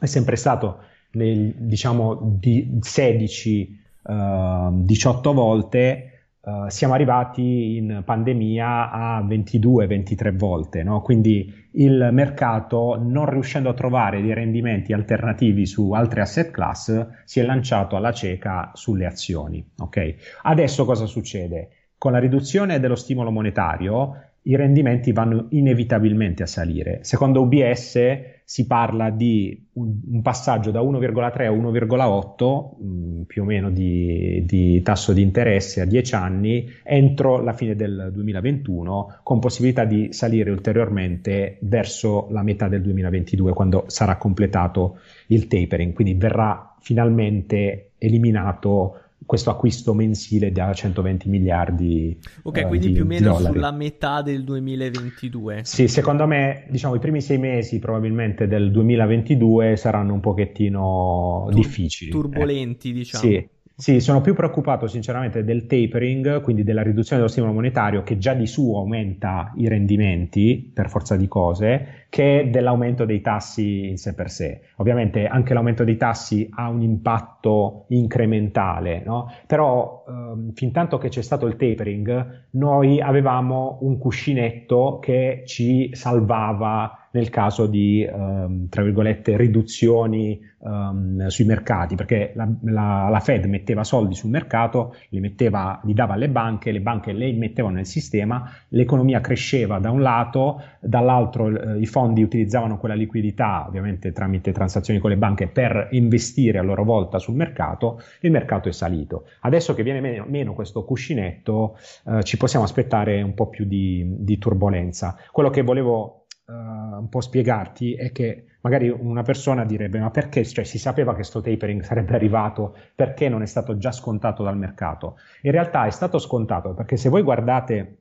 è 0.00 0.06
sempre 0.06 0.36
stato 0.36 0.80
nel, 1.12 1.54
diciamo 1.56 2.36
di 2.38 2.76
16 2.78 3.80
uh, 4.02 4.84
18 4.84 5.32
volte 5.32 6.09
Uh, 6.42 6.68
siamo 6.68 6.94
arrivati 6.94 7.76
in 7.76 8.02
pandemia 8.02 8.90
a 8.90 9.22
22-23 9.22 10.34
volte, 10.34 10.82
no? 10.82 11.02
quindi 11.02 11.68
il 11.72 12.08
mercato, 12.12 12.98
non 12.98 13.28
riuscendo 13.28 13.68
a 13.68 13.74
trovare 13.74 14.22
dei 14.22 14.32
rendimenti 14.32 14.94
alternativi 14.94 15.66
su 15.66 15.92
altre 15.92 16.22
asset 16.22 16.50
class, 16.50 17.24
si 17.24 17.40
è 17.40 17.42
lanciato 17.42 17.94
alla 17.94 18.12
cieca 18.12 18.70
sulle 18.72 19.04
azioni. 19.04 19.62
Okay? 19.80 20.16
Adesso 20.42 20.86
cosa 20.86 21.04
succede? 21.04 21.68
Con 21.98 22.12
la 22.12 22.18
riduzione 22.18 22.80
dello 22.80 22.96
stimolo 22.96 23.30
monetario, 23.30 24.29
i 24.42 24.56
rendimenti 24.56 25.12
vanno 25.12 25.46
inevitabilmente 25.50 26.42
a 26.42 26.46
salire. 26.46 27.00
Secondo 27.02 27.42
UBS 27.42 27.98
si 28.42 28.66
parla 28.66 29.10
di 29.10 29.68
un, 29.74 30.00
un 30.10 30.22
passaggio 30.22 30.70
da 30.70 30.80
1,3 30.80 31.46
a 31.46 31.50
1,8 31.50 32.76
mh, 32.80 32.86
mm, 32.86 33.22
più 33.22 33.42
o 33.42 33.44
meno 33.44 33.70
di, 33.70 34.42
di, 34.44 34.82
tasso 34.82 35.12
di 35.12 35.22
interesse 35.22 35.82
a 35.82 35.84
10 35.84 36.14
anni 36.14 36.68
entro 36.82 37.40
la 37.40 37.52
fine 37.52 37.76
del 37.76 38.10
2021 38.12 39.20
con 39.22 39.38
possibilità 39.38 39.84
di 39.84 40.12
salire 40.12 40.50
ulteriormente 40.50 41.58
verso 41.60 42.26
la 42.30 42.42
metà 42.42 42.66
del 42.66 42.82
2022 42.82 43.52
quando 43.52 43.84
sarà 43.86 44.16
completato 44.16 44.98
il 45.28 45.46
tapering, 45.46 45.92
quindi 45.92 46.14
verrà 46.14 46.74
finalmente 46.80 47.90
eliminato 47.98 49.09
questo 49.24 49.50
acquisto 49.50 49.94
mensile 49.94 50.50
da 50.52 50.72
120 50.72 51.28
miliardi. 51.28 52.18
Ok, 52.42 52.62
uh, 52.64 52.68
quindi 52.68 52.88
di, 52.88 52.92
più 52.94 53.02
o 53.02 53.06
meno 53.06 53.38
sulla 53.38 53.70
metà 53.70 54.22
del 54.22 54.44
2022. 54.44 55.60
Sì, 55.64 55.88
secondo 55.88 56.26
me, 56.26 56.66
diciamo, 56.68 56.94
i 56.94 56.98
primi 56.98 57.20
sei 57.20 57.38
mesi 57.38 57.78
probabilmente 57.78 58.46
del 58.46 58.70
2022 58.70 59.76
saranno 59.76 60.14
un 60.14 60.20
pochettino 60.20 61.46
Tur- 61.50 61.54
difficili. 61.54 62.10
Turbolenti, 62.10 62.90
eh. 62.90 62.92
diciamo. 62.92 63.24
Sì, 63.24 63.48
sì, 63.80 64.00
sono 64.00 64.20
più 64.20 64.34
preoccupato 64.34 64.86
sinceramente 64.86 65.42
del 65.42 65.66
tapering, 65.66 66.42
quindi 66.42 66.64
della 66.64 66.82
riduzione 66.82 67.16
dello 67.16 67.32
stimolo 67.32 67.54
monetario 67.54 68.02
che 68.02 68.18
già 68.18 68.34
di 68.34 68.46
suo 68.46 68.78
aumenta 68.78 69.52
i 69.56 69.68
rendimenti 69.68 70.70
per 70.74 70.90
forza 70.90 71.16
di 71.16 71.26
cose, 71.26 71.99
che 72.10 72.48
dell'aumento 72.50 73.04
dei 73.04 73.20
tassi 73.20 73.88
in 73.88 73.96
sé 73.96 74.14
per 74.14 74.30
sé. 74.30 74.60
Ovviamente 74.76 75.26
anche 75.26 75.54
l'aumento 75.54 75.84
dei 75.84 75.96
tassi 75.96 76.48
ha 76.52 76.68
un 76.68 76.82
impatto 76.82 77.86
incrementale, 77.88 79.02
no? 79.06 79.32
però 79.46 80.04
ehm, 80.06 80.52
fin 80.52 80.72
tanto 80.72 80.98
che 80.98 81.08
c'è 81.08 81.22
stato 81.22 81.46
il 81.46 81.56
tapering, 81.56 82.48
noi 82.50 83.00
avevamo 83.00 83.78
un 83.82 83.96
cuscinetto 83.96 84.98
che 85.00 85.44
ci 85.46 85.90
salvava 85.94 87.00
nel 87.12 87.28
caso 87.28 87.66
di, 87.66 88.08
um, 88.10 88.68
tra 88.68 88.82
virgolette, 88.82 89.36
riduzioni 89.36 90.40
um, 90.58 91.26
sui 91.26 91.44
mercati, 91.44 91.96
perché 91.96 92.32
la, 92.34 92.48
la, 92.62 93.08
la, 93.10 93.20
Fed 93.20 93.46
metteva 93.46 93.82
soldi 93.82 94.14
sul 94.14 94.30
mercato, 94.30 94.94
li, 95.08 95.18
metteva, 95.18 95.80
li 95.84 95.92
dava 95.92 96.14
alle 96.14 96.28
banche, 96.28 96.70
le 96.70 96.80
banche 96.80 97.12
le 97.12 97.32
mettevano 97.32 97.76
nel 97.76 97.86
sistema, 97.86 98.48
l'economia 98.68 99.20
cresceva 99.20 99.78
da 99.78 99.90
un 99.90 100.02
lato, 100.02 100.62
dall'altro 100.80 101.48
eh, 101.48 101.80
i 101.80 101.86
fondi 101.86 101.99
utilizzavano 102.08 102.78
quella 102.78 102.94
liquidità, 102.94 103.64
ovviamente 103.66 104.12
tramite 104.12 104.52
transazioni 104.52 104.98
con 104.98 105.10
le 105.10 105.16
banche, 105.16 105.48
per 105.48 105.88
investire 105.92 106.58
a 106.58 106.62
loro 106.62 106.84
volta 106.84 107.18
sul 107.18 107.34
mercato, 107.34 108.00
il 108.20 108.30
mercato 108.30 108.68
è 108.68 108.72
salito. 108.72 109.26
Adesso 109.40 109.74
che 109.74 109.82
viene 109.82 110.00
meno, 110.00 110.24
meno 110.26 110.54
questo 110.54 110.84
cuscinetto, 110.84 111.76
eh, 112.06 112.22
ci 112.22 112.36
possiamo 112.36 112.64
aspettare 112.64 113.22
un 113.22 113.34
po' 113.34 113.48
più 113.48 113.64
di, 113.64 114.16
di 114.18 114.38
turbolenza. 114.38 115.16
Quello 115.30 115.50
che 115.50 115.62
volevo 115.62 116.26
uh, 116.46 116.52
un 116.52 117.08
po' 117.08 117.20
spiegarti 117.20 117.94
è 117.94 118.12
che 118.12 118.44
magari 118.62 118.88
una 118.88 119.22
persona 119.22 119.64
direbbe 119.64 119.98
ma 119.98 120.10
perché 120.10 120.44
cioè, 120.44 120.64
si 120.64 120.78
sapeva 120.78 121.12
che 121.12 121.18
questo 121.18 121.40
tapering 121.40 121.82
sarebbe 121.84 122.14
arrivato, 122.14 122.76
perché 122.94 123.28
non 123.28 123.42
è 123.42 123.46
stato 123.46 123.76
già 123.78 123.92
scontato 123.92 124.42
dal 124.42 124.56
mercato? 124.56 125.16
In 125.42 125.52
realtà 125.52 125.86
è 125.86 125.90
stato 125.90 126.18
scontato 126.18 126.74
perché 126.74 126.96
se 126.96 127.08
voi 127.08 127.22
guardate 127.22 127.99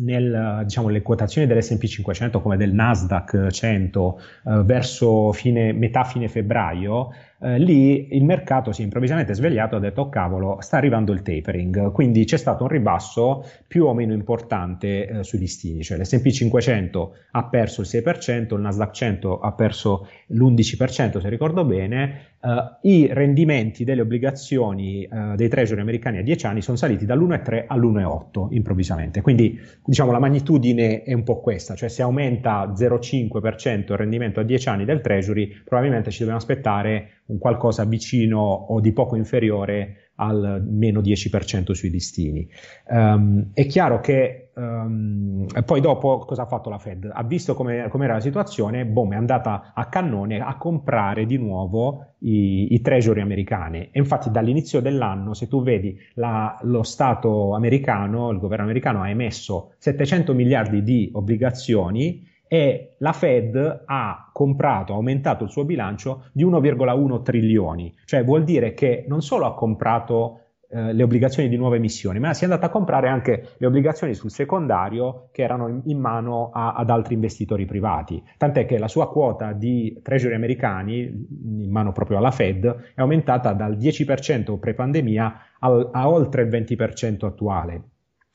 nel, 0.00 0.62
diciamo, 0.64 0.88
le 0.88 1.02
quotazioni 1.02 1.46
dell'S&P 1.46 1.84
500 1.84 2.40
come 2.40 2.56
del 2.56 2.72
Nasdaq 2.72 3.48
100 3.50 4.20
eh, 4.46 4.62
verso 4.64 5.32
fine, 5.32 5.72
metà 5.72 6.04
fine 6.04 6.28
febbraio 6.28 7.10
eh, 7.42 7.58
lì 7.58 8.14
il 8.14 8.24
mercato 8.24 8.72
si 8.72 8.82
è 8.82 8.84
improvvisamente 8.84 9.34
svegliato 9.34 9.74
e 9.74 9.78
ha 9.78 9.80
detto 9.80 10.02
oh 10.02 10.08
cavolo 10.08 10.58
sta 10.60 10.76
arrivando 10.76 11.12
il 11.12 11.22
tapering 11.22 11.90
quindi 11.92 12.24
c'è 12.24 12.36
stato 12.36 12.64
un 12.64 12.68
ribasso 12.68 13.44
più 13.66 13.86
o 13.86 13.94
meno 13.94 14.12
importante 14.12 15.06
eh, 15.08 15.24
sui 15.24 15.38
listini 15.38 15.82
cioè 15.82 15.98
l'S&P 15.98 16.28
500 16.30 17.14
ha 17.30 17.44
perso 17.44 17.80
il 17.80 17.88
6% 17.90 18.54
il 18.54 18.60
Nasdaq 18.60 18.92
100 18.92 19.40
ha 19.40 19.52
perso 19.52 20.06
l'11% 20.26 21.20
se 21.20 21.28
ricordo 21.28 21.64
bene 21.64 22.28
Uh, 22.40 22.88
i 22.88 23.06
rendimenti 23.12 23.84
delle 23.84 24.00
obbligazioni 24.00 25.06
uh, 25.10 25.34
dei 25.34 25.50
treasury 25.50 25.82
americani 25.82 26.16
a 26.16 26.22
10 26.22 26.46
anni 26.46 26.62
sono 26.62 26.78
saliti 26.78 27.04
dall'1,3 27.04 27.64
all'1,8 27.66 28.46
improvvisamente. 28.54 29.20
Quindi 29.20 29.60
diciamo 29.84 30.10
la 30.10 30.18
magnitudine 30.18 31.02
è 31.02 31.12
un 31.12 31.22
po' 31.22 31.40
questa, 31.40 31.74
cioè 31.74 31.90
se 31.90 32.00
aumenta 32.00 32.72
0,5% 32.74 33.92
il 33.92 33.96
rendimento 33.98 34.40
a 34.40 34.42
10 34.42 34.68
anni 34.70 34.84
del 34.86 35.02
treasury, 35.02 35.48
probabilmente 35.62 36.10
ci 36.10 36.20
dobbiamo 36.20 36.38
aspettare 36.38 37.19
un 37.30 37.38
qualcosa 37.38 37.84
vicino 37.84 38.40
o 38.40 38.80
di 38.80 38.92
poco 38.92 39.16
inferiore 39.16 40.10
al 40.16 40.62
meno 40.68 41.00
10% 41.00 41.72
sui 41.72 41.88
listini. 41.88 42.46
Um, 42.88 43.50
è 43.54 43.66
chiaro 43.66 44.00
che 44.00 44.50
um, 44.54 45.46
poi 45.64 45.80
dopo 45.80 46.18
cosa 46.18 46.42
ha 46.42 46.46
fatto 46.46 46.68
la 46.68 46.78
Fed? 46.78 47.10
Ha 47.10 47.22
visto 47.24 47.54
come 47.54 47.88
era 47.88 48.14
la 48.14 48.20
situazione, 48.20 48.84
boom, 48.84 49.14
è 49.14 49.16
andata 49.16 49.72
a 49.74 49.86
cannone 49.86 50.40
a 50.40 50.56
comprare 50.56 51.24
di 51.24 51.38
nuovo 51.38 52.14
i, 52.18 52.74
i 52.74 52.80
treasury 52.82 53.22
americane 53.22 53.88
e 53.92 53.98
infatti 53.98 54.30
dall'inizio 54.30 54.80
dell'anno, 54.80 55.32
se 55.32 55.48
tu 55.48 55.62
vedi 55.62 55.98
la, 56.14 56.58
lo 56.62 56.82
Stato 56.82 57.54
americano, 57.54 58.30
il 58.30 58.38
governo 58.38 58.64
americano 58.64 59.00
ha 59.00 59.08
emesso 59.08 59.72
700 59.78 60.34
miliardi 60.34 60.82
di 60.82 61.10
obbligazioni 61.14 62.28
e 62.52 62.96
la 62.98 63.12
Fed 63.12 63.84
ha 63.86 64.28
comprato, 64.32 64.92
ha 64.92 64.96
aumentato 64.96 65.44
il 65.44 65.50
suo 65.50 65.64
bilancio 65.64 66.24
di 66.32 66.44
1,1 66.44 67.22
trilioni, 67.22 67.94
cioè 68.04 68.24
vuol 68.24 68.42
dire 68.42 68.74
che 68.74 69.04
non 69.06 69.22
solo 69.22 69.46
ha 69.46 69.54
comprato 69.54 70.40
eh, 70.68 70.92
le 70.92 71.02
obbligazioni 71.04 71.48
di 71.48 71.56
nuove 71.56 71.76
emissioni, 71.76 72.18
ma 72.18 72.34
si 72.34 72.42
è 72.42 72.46
andata 72.46 72.66
a 72.66 72.70
comprare 72.70 73.08
anche 73.08 73.50
le 73.56 73.66
obbligazioni 73.66 74.14
sul 74.14 74.32
secondario 74.32 75.28
che 75.30 75.42
erano 75.42 75.68
in, 75.68 75.82
in 75.84 76.00
mano 76.00 76.50
a, 76.52 76.72
ad 76.72 76.90
altri 76.90 77.14
investitori 77.14 77.66
privati. 77.66 78.20
Tant'è 78.36 78.66
che 78.66 78.78
la 78.78 78.88
sua 78.88 79.08
quota 79.08 79.52
di 79.52 80.00
treasury 80.02 80.34
americani, 80.34 81.02
in 81.04 81.70
mano 81.70 81.92
proprio 81.92 82.18
alla 82.18 82.32
Fed, 82.32 82.66
è 82.94 83.00
aumentata 83.00 83.52
dal 83.52 83.76
10% 83.76 84.58
pre-pandemia 84.58 85.34
al, 85.60 85.88
a 85.92 86.08
oltre 86.08 86.42
il 86.42 86.48
20% 86.48 87.26
attuale. 87.26 87.89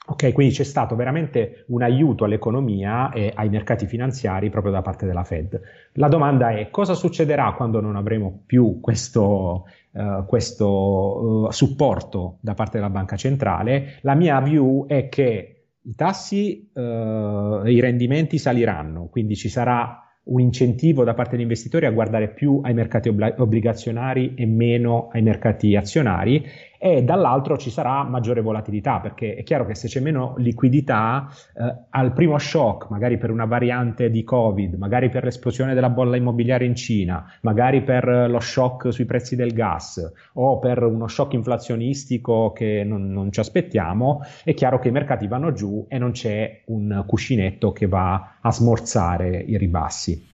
Ok, 0.07 0.33
quindi 0.33 0.53
c'è 0.53 0.63
stato 0.63 0.95
veramente 0.95 1.65
un 1.67 1.81
aiuto 1.81 2.25
all'economia 2.25 3.11
e 3.11 3.31
ai 3.33 3.49
mercati 3.49 3.87
finanziari 3.87 4.51
proprio 4.51 4.71
da 4.71 4.83
parte 4.83 5.07
della 5.07 5.23
Fed. 5.23 5.59
La 5.93 6.07
domanda 6.07 6.51
è 6.51 6.69
cosa 6.69 6.93
succederà 6.93 7.53
quando 7.53 7.81
non 7.81 7.95
avremo 7.95 8.43
più 8.45 8.79
questo, 8.81 9.65
uh, 9.91 10.25
questo 10.27 10.67
uh, 10.67 11.51
supporto 11.51 12.37
da 12.41 12.53
parte 12.53 12.77
della 12.77 12.91
banca 12.91 13.15
centrale? 13.15 13.97
La 14.01 14.13
mia 14.13 14.39
view 14.41 14.85
è 14.85 15.09
che 15.09 15.63
i 15.81 15.95
tassi, 15.95 16.69
uh, 16.71 17.65
i 17.65 17.79
rendimenti 17.79 18.37
saliranno, 18.37 19.07
quindi 19.07 19.35
ci 19.35 19.49
sarà 19.49 20.05
un 20.25 20.39
incentivo 20.39 21.03
da 21.03 21.13
parte 21.13 21.31
degli 21.31 21.41
investitori 21.41 21.85
a 21.85 21.91
guardare 21.91 22.29
più 22.29 22.59
ai 22.63 22.73
mercati 22.73 23.09
obbligazionari 23.09 24.33
e 24.35 24.45
meno 24.45 25.09
ai 25.11 25.21
mercati 25.21 25.75
azionari 25.75 26.43
e 26.85 27.01
dall'altro 27.01 27.57
ci 27.57 27.71
sarà 27.71 28.03
maggiore 28.03 28.41
volatilità 28.41 28.99
perché 28.99 29.33
è 29.33 29.41
chiaro 29.41 29.65
che 29.65 29.73
se 29.73 29.87
c'è 29.87 29.99
meno 30.01 30.35
liquidità 30.37 31.27
eh, 31.57 31.85
al 31.89 32.13
primo 32.13 32.37
shock, 32.37 32.91
magari 32.91 33.17
per 33.17 33.31
una 33.31 33.45
variante 33.45 34.11
di 34.11 34.23
Covid, 34.23 34.75
magari 34.75 35.09
per 35.09 35.23
l'esplosione 35.23 35.73
della 35.73 35.89
bolla 35.89 36.15
immobiliare 36.15 36.63
in 36.63 36.75
Cina, 36.75 37.25
magari 37.41 37.81
per 37.81 38.27
lo 38.29 38.39
shock 38.39 38.93
sui 38.93 39.05
prezzi 39.05 39.35
del 39.35 39.53
gas 39.53 40.11
o 40.33 40.59
per 40.59 40.83
uno 40.83 41.07
shock 41.07 41.33
inflazionistico 41.33 42.51
che 42.51 42.83
non, 42.85 43.11
non 43.11 43.31
ci 43.31 43.39
aspettiamo, 43.39 44.21
è 44.43 44.53
chiaro 44.53 44.77
che 44.77 44.89
i 44.89 44.91
mercati 44.91 45.25
vanno 45.25 45.53
giù 45.53 45.87
e 45.89 45.97
non 45.97 46.11
c'è 46.11 46.61
un 46.65 47.03
cuscinetto 47.07 47.71
che 47.71 47.87
va 47.87 48.37
a 48.39 48.51
smorzare 48.51 49.39
i 49.39 49.57
ribassi. 49.57 50.33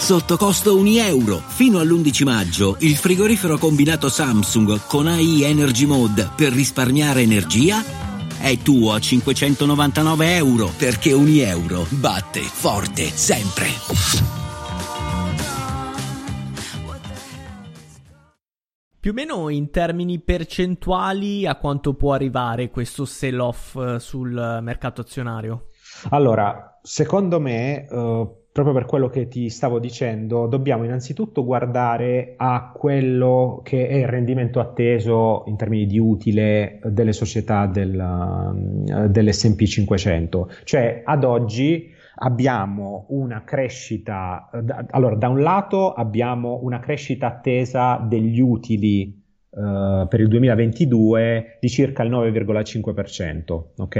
Sotto 0.00 0.38
costo 0.38 0.76
1 0.76 0.88
euro. 1.02 1.36
Fino 1.36 1.78
all'11 1.78 2.24
maggio 2.24 2.76
il 2.80 2.96
frigorifero 2.96 3.58
combinato 3.58 4.08
Samsung 4.08 4.86
con 4.88 5.06
AI 5.06 5.42
Energy 5.42 5.84
Mode 5.84 6.30
per 6.34 6.52
risparmiare 6.52 7.20
energia 7.20 7.80
è 8.40 8.56
tuo 8.56 8.94
a 8.94 8.98
599 8.98 10.34
euro 10.34 10.70
perché 10.76 11.12
ogni 11.12 11.40
euro 11.40 11.84
batte 11.90 12.40
forte 12.40 13.04
sempre. 13.04 13.66
Più 18.98 19.10
o 19.10 19.14
meno 19.14 19.48
in 19.50 19.70
termini 19.70 20.18
percentuali 20.18 21.46
a 21.46 21.56
quanto 21.56 21.94
può 21.94 22.14
arrivare 22.14 22.70
questo 22.70 23.04
sell-off 23.04 23.76
eh, 23.76 24.00
sul 24.00 24.60
mercato 24.62 25.02
azionario? 25.02 25.66
Allora, 26.08 26.78
secondo 26.82 27.38
me, 27.38 27.86
uh, 27.90 28.39
proprio 28.52 28.74
per 28.74 28.84
quello 28.84 29.08
che 29.08 29.28
ti 29.28 29.48
stavo 29.48 29.78
dicendo, 29.78 30.46
dobbiamo 30.46 30.84
innanzitutto 30.84 31.44
guardare 31.44 32.34
a 32.36 32.72
quello 32.74 33.60
che 33.62 33.86
è 33.86 33.94
il 33.94 34.08
rendimento 34.08 34.58
atteso 34.58 35.44
in 35.46 35.56
termini 35.56 35.86
di 35.86 35.98
utile 35.98 36.80
delle 36.84 37.12
società 37.12 37.66
del, 37.66 37.94
uh, 37.96 39.08
dell'SP 39.08 39.62
500. 39.62 40.50
Cioè, 40.64 41.02
ad 41.04 41.24
oggi 41.24 41.90
abbiamo 42.22 43.06
una 43.10 43.44
crescita, 43.44 44.50
allora 44.90 45.14
da 45.14 45.28
un 45.28 45.40
lato 45.40 45.92
abbiamo 45.92 46.58
una 46.62 46.80
crescita 46.80 47.28
attesa 47.28 48.04
degli 48.06 48.40
utili 48.40 49.19
Uh, 49.52 50.06
per 50.06 50.20
il 50.20 50.28
2022 50.28 51.56
di 51.58 51.68
circa 51.68 52.04
il 52.04 52.10
9,5%, 52.12 53.62
ok? 53.78 53.96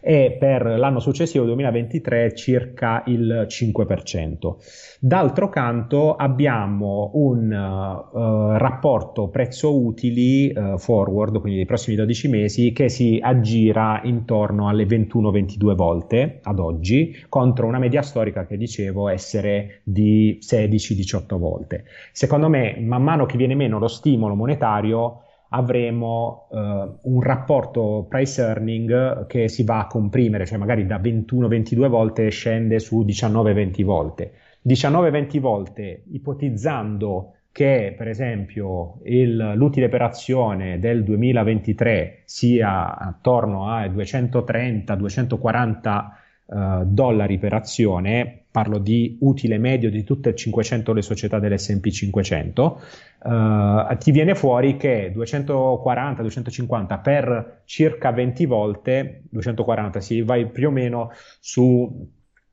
E 0.00 0.36
per 0.40 0.64
l'anno 0.64 0.98
successivo, 0.98 1.44
2023, 1.44 2.34
circa 2.34 3.02
il 3.04 3.46
5%. 3.46 4.54
D'altro 4.98 5.50
canto 5.50 6.16
abbiamo 6.16 7.10
un 7.14 7.50
uh, 7.52 8.56
rapporto 8.56 9.28
prezzo-utili 9.28 10.54
uh, 10.56 10.78
forward, 10.78 11.38
quindi 11.38 11.56
dei 11.56 11.66
prossimi 11.66 11.94
12 11.94 12.28
mesi, 12.28 12.72
che 12.72 12.88
si 12.88 13.18
aggira 13.20 14.00
intorno 14.04 14.70
alle 14.70 14.84
21-22 14.84 15.74
volte 15.74 16.40
ad 16.42 16.58
oggi, 16.58 17.14
contro 17.28 17.66
una 17.66 17.78
media 17.78 18.00
storica 18.00 18.46
che 18.46 18.56
dicevo 18.56 19.08
essere 19.08 19.80
di 19.82 20.38
16-18 20.40 21.36
volte. 21.36 21.84
Secondo 22.12 22.48
me, 22.48 22.78
man 22.80 23.02
mano 23.02 23.26
che 23.26 23.36
viene 23.36 23.54
meno 23.54 23.78
lo 23.78 23.88
stimolo 23.88 24.34
monetario, 24.34 24.76
necessario 24.78 25.22
avremo 25.50 26.46
uh, 26.50 26.98
un 27.02 27.22
rapporto 27.22 28.04
price 28.08 28.42
earning 28.42 29.26
che 29.26 29.48
si 29.48 29.64
va 29.64 29.78
a 29.80 29.86
comprimere, 29.86 30.44
cioè 30.44 30.58
magari 30.58 30.84
da 30.84 30.98
21-22 30.98 31.88
volte 31.88 32.28
scende 32.28 32.78
su 32.78 33.00
19-20 33.00 33.82
volte. 33.84 34.32
19-20 34.66 35.40
volte 35.40 36.02
ipotizzando 36.10 37.32
che 37.50 37.94
per 37.96 38.08
esempio 38.08 38.98
il, 39.04 39.52
l'utile 39.54 39.88
per 39.88 40.02
azione 40.02 40.78
del 40.78 41.02
2023 41.02 42.24
sia 42.26 42.98
attorno 42.98 43.70
a 43.70 43.86
230-240 43.86 46.04
uh, 46.44 46.84
dollari 46.84 47.38
per 47.38 47.54
azione, 47.54 48.42
parlo 48.58 48.78
di 48.78 49.16
utile 49.20 49.56
medio 49.56 49.88
di 49.88 50.02
tutte 50.02 50.30
e 50.30 50.34
500 50.34 50.92
le 50.92 51.02
società 51.02 51.38
dell'S&P 51.38 51.90
500, 51.90 52.80
uh, 53.22 53.96
ti 53.98 54.10
viene 54.10 54.34
fuori 54.34 54.76
che 54.76 55.12
240-250 55.14 57.00
per 57.00 57.62
circa 57.66 58.10
20 58.10 58.46
volte, 58.46 59.22
240 59.30 60.00
si 60.00 60.22
vai 60.22 60.48
più 60.48 60.68
o 60.68 60.70
meno 60.72 61.12
su 61.38 62.10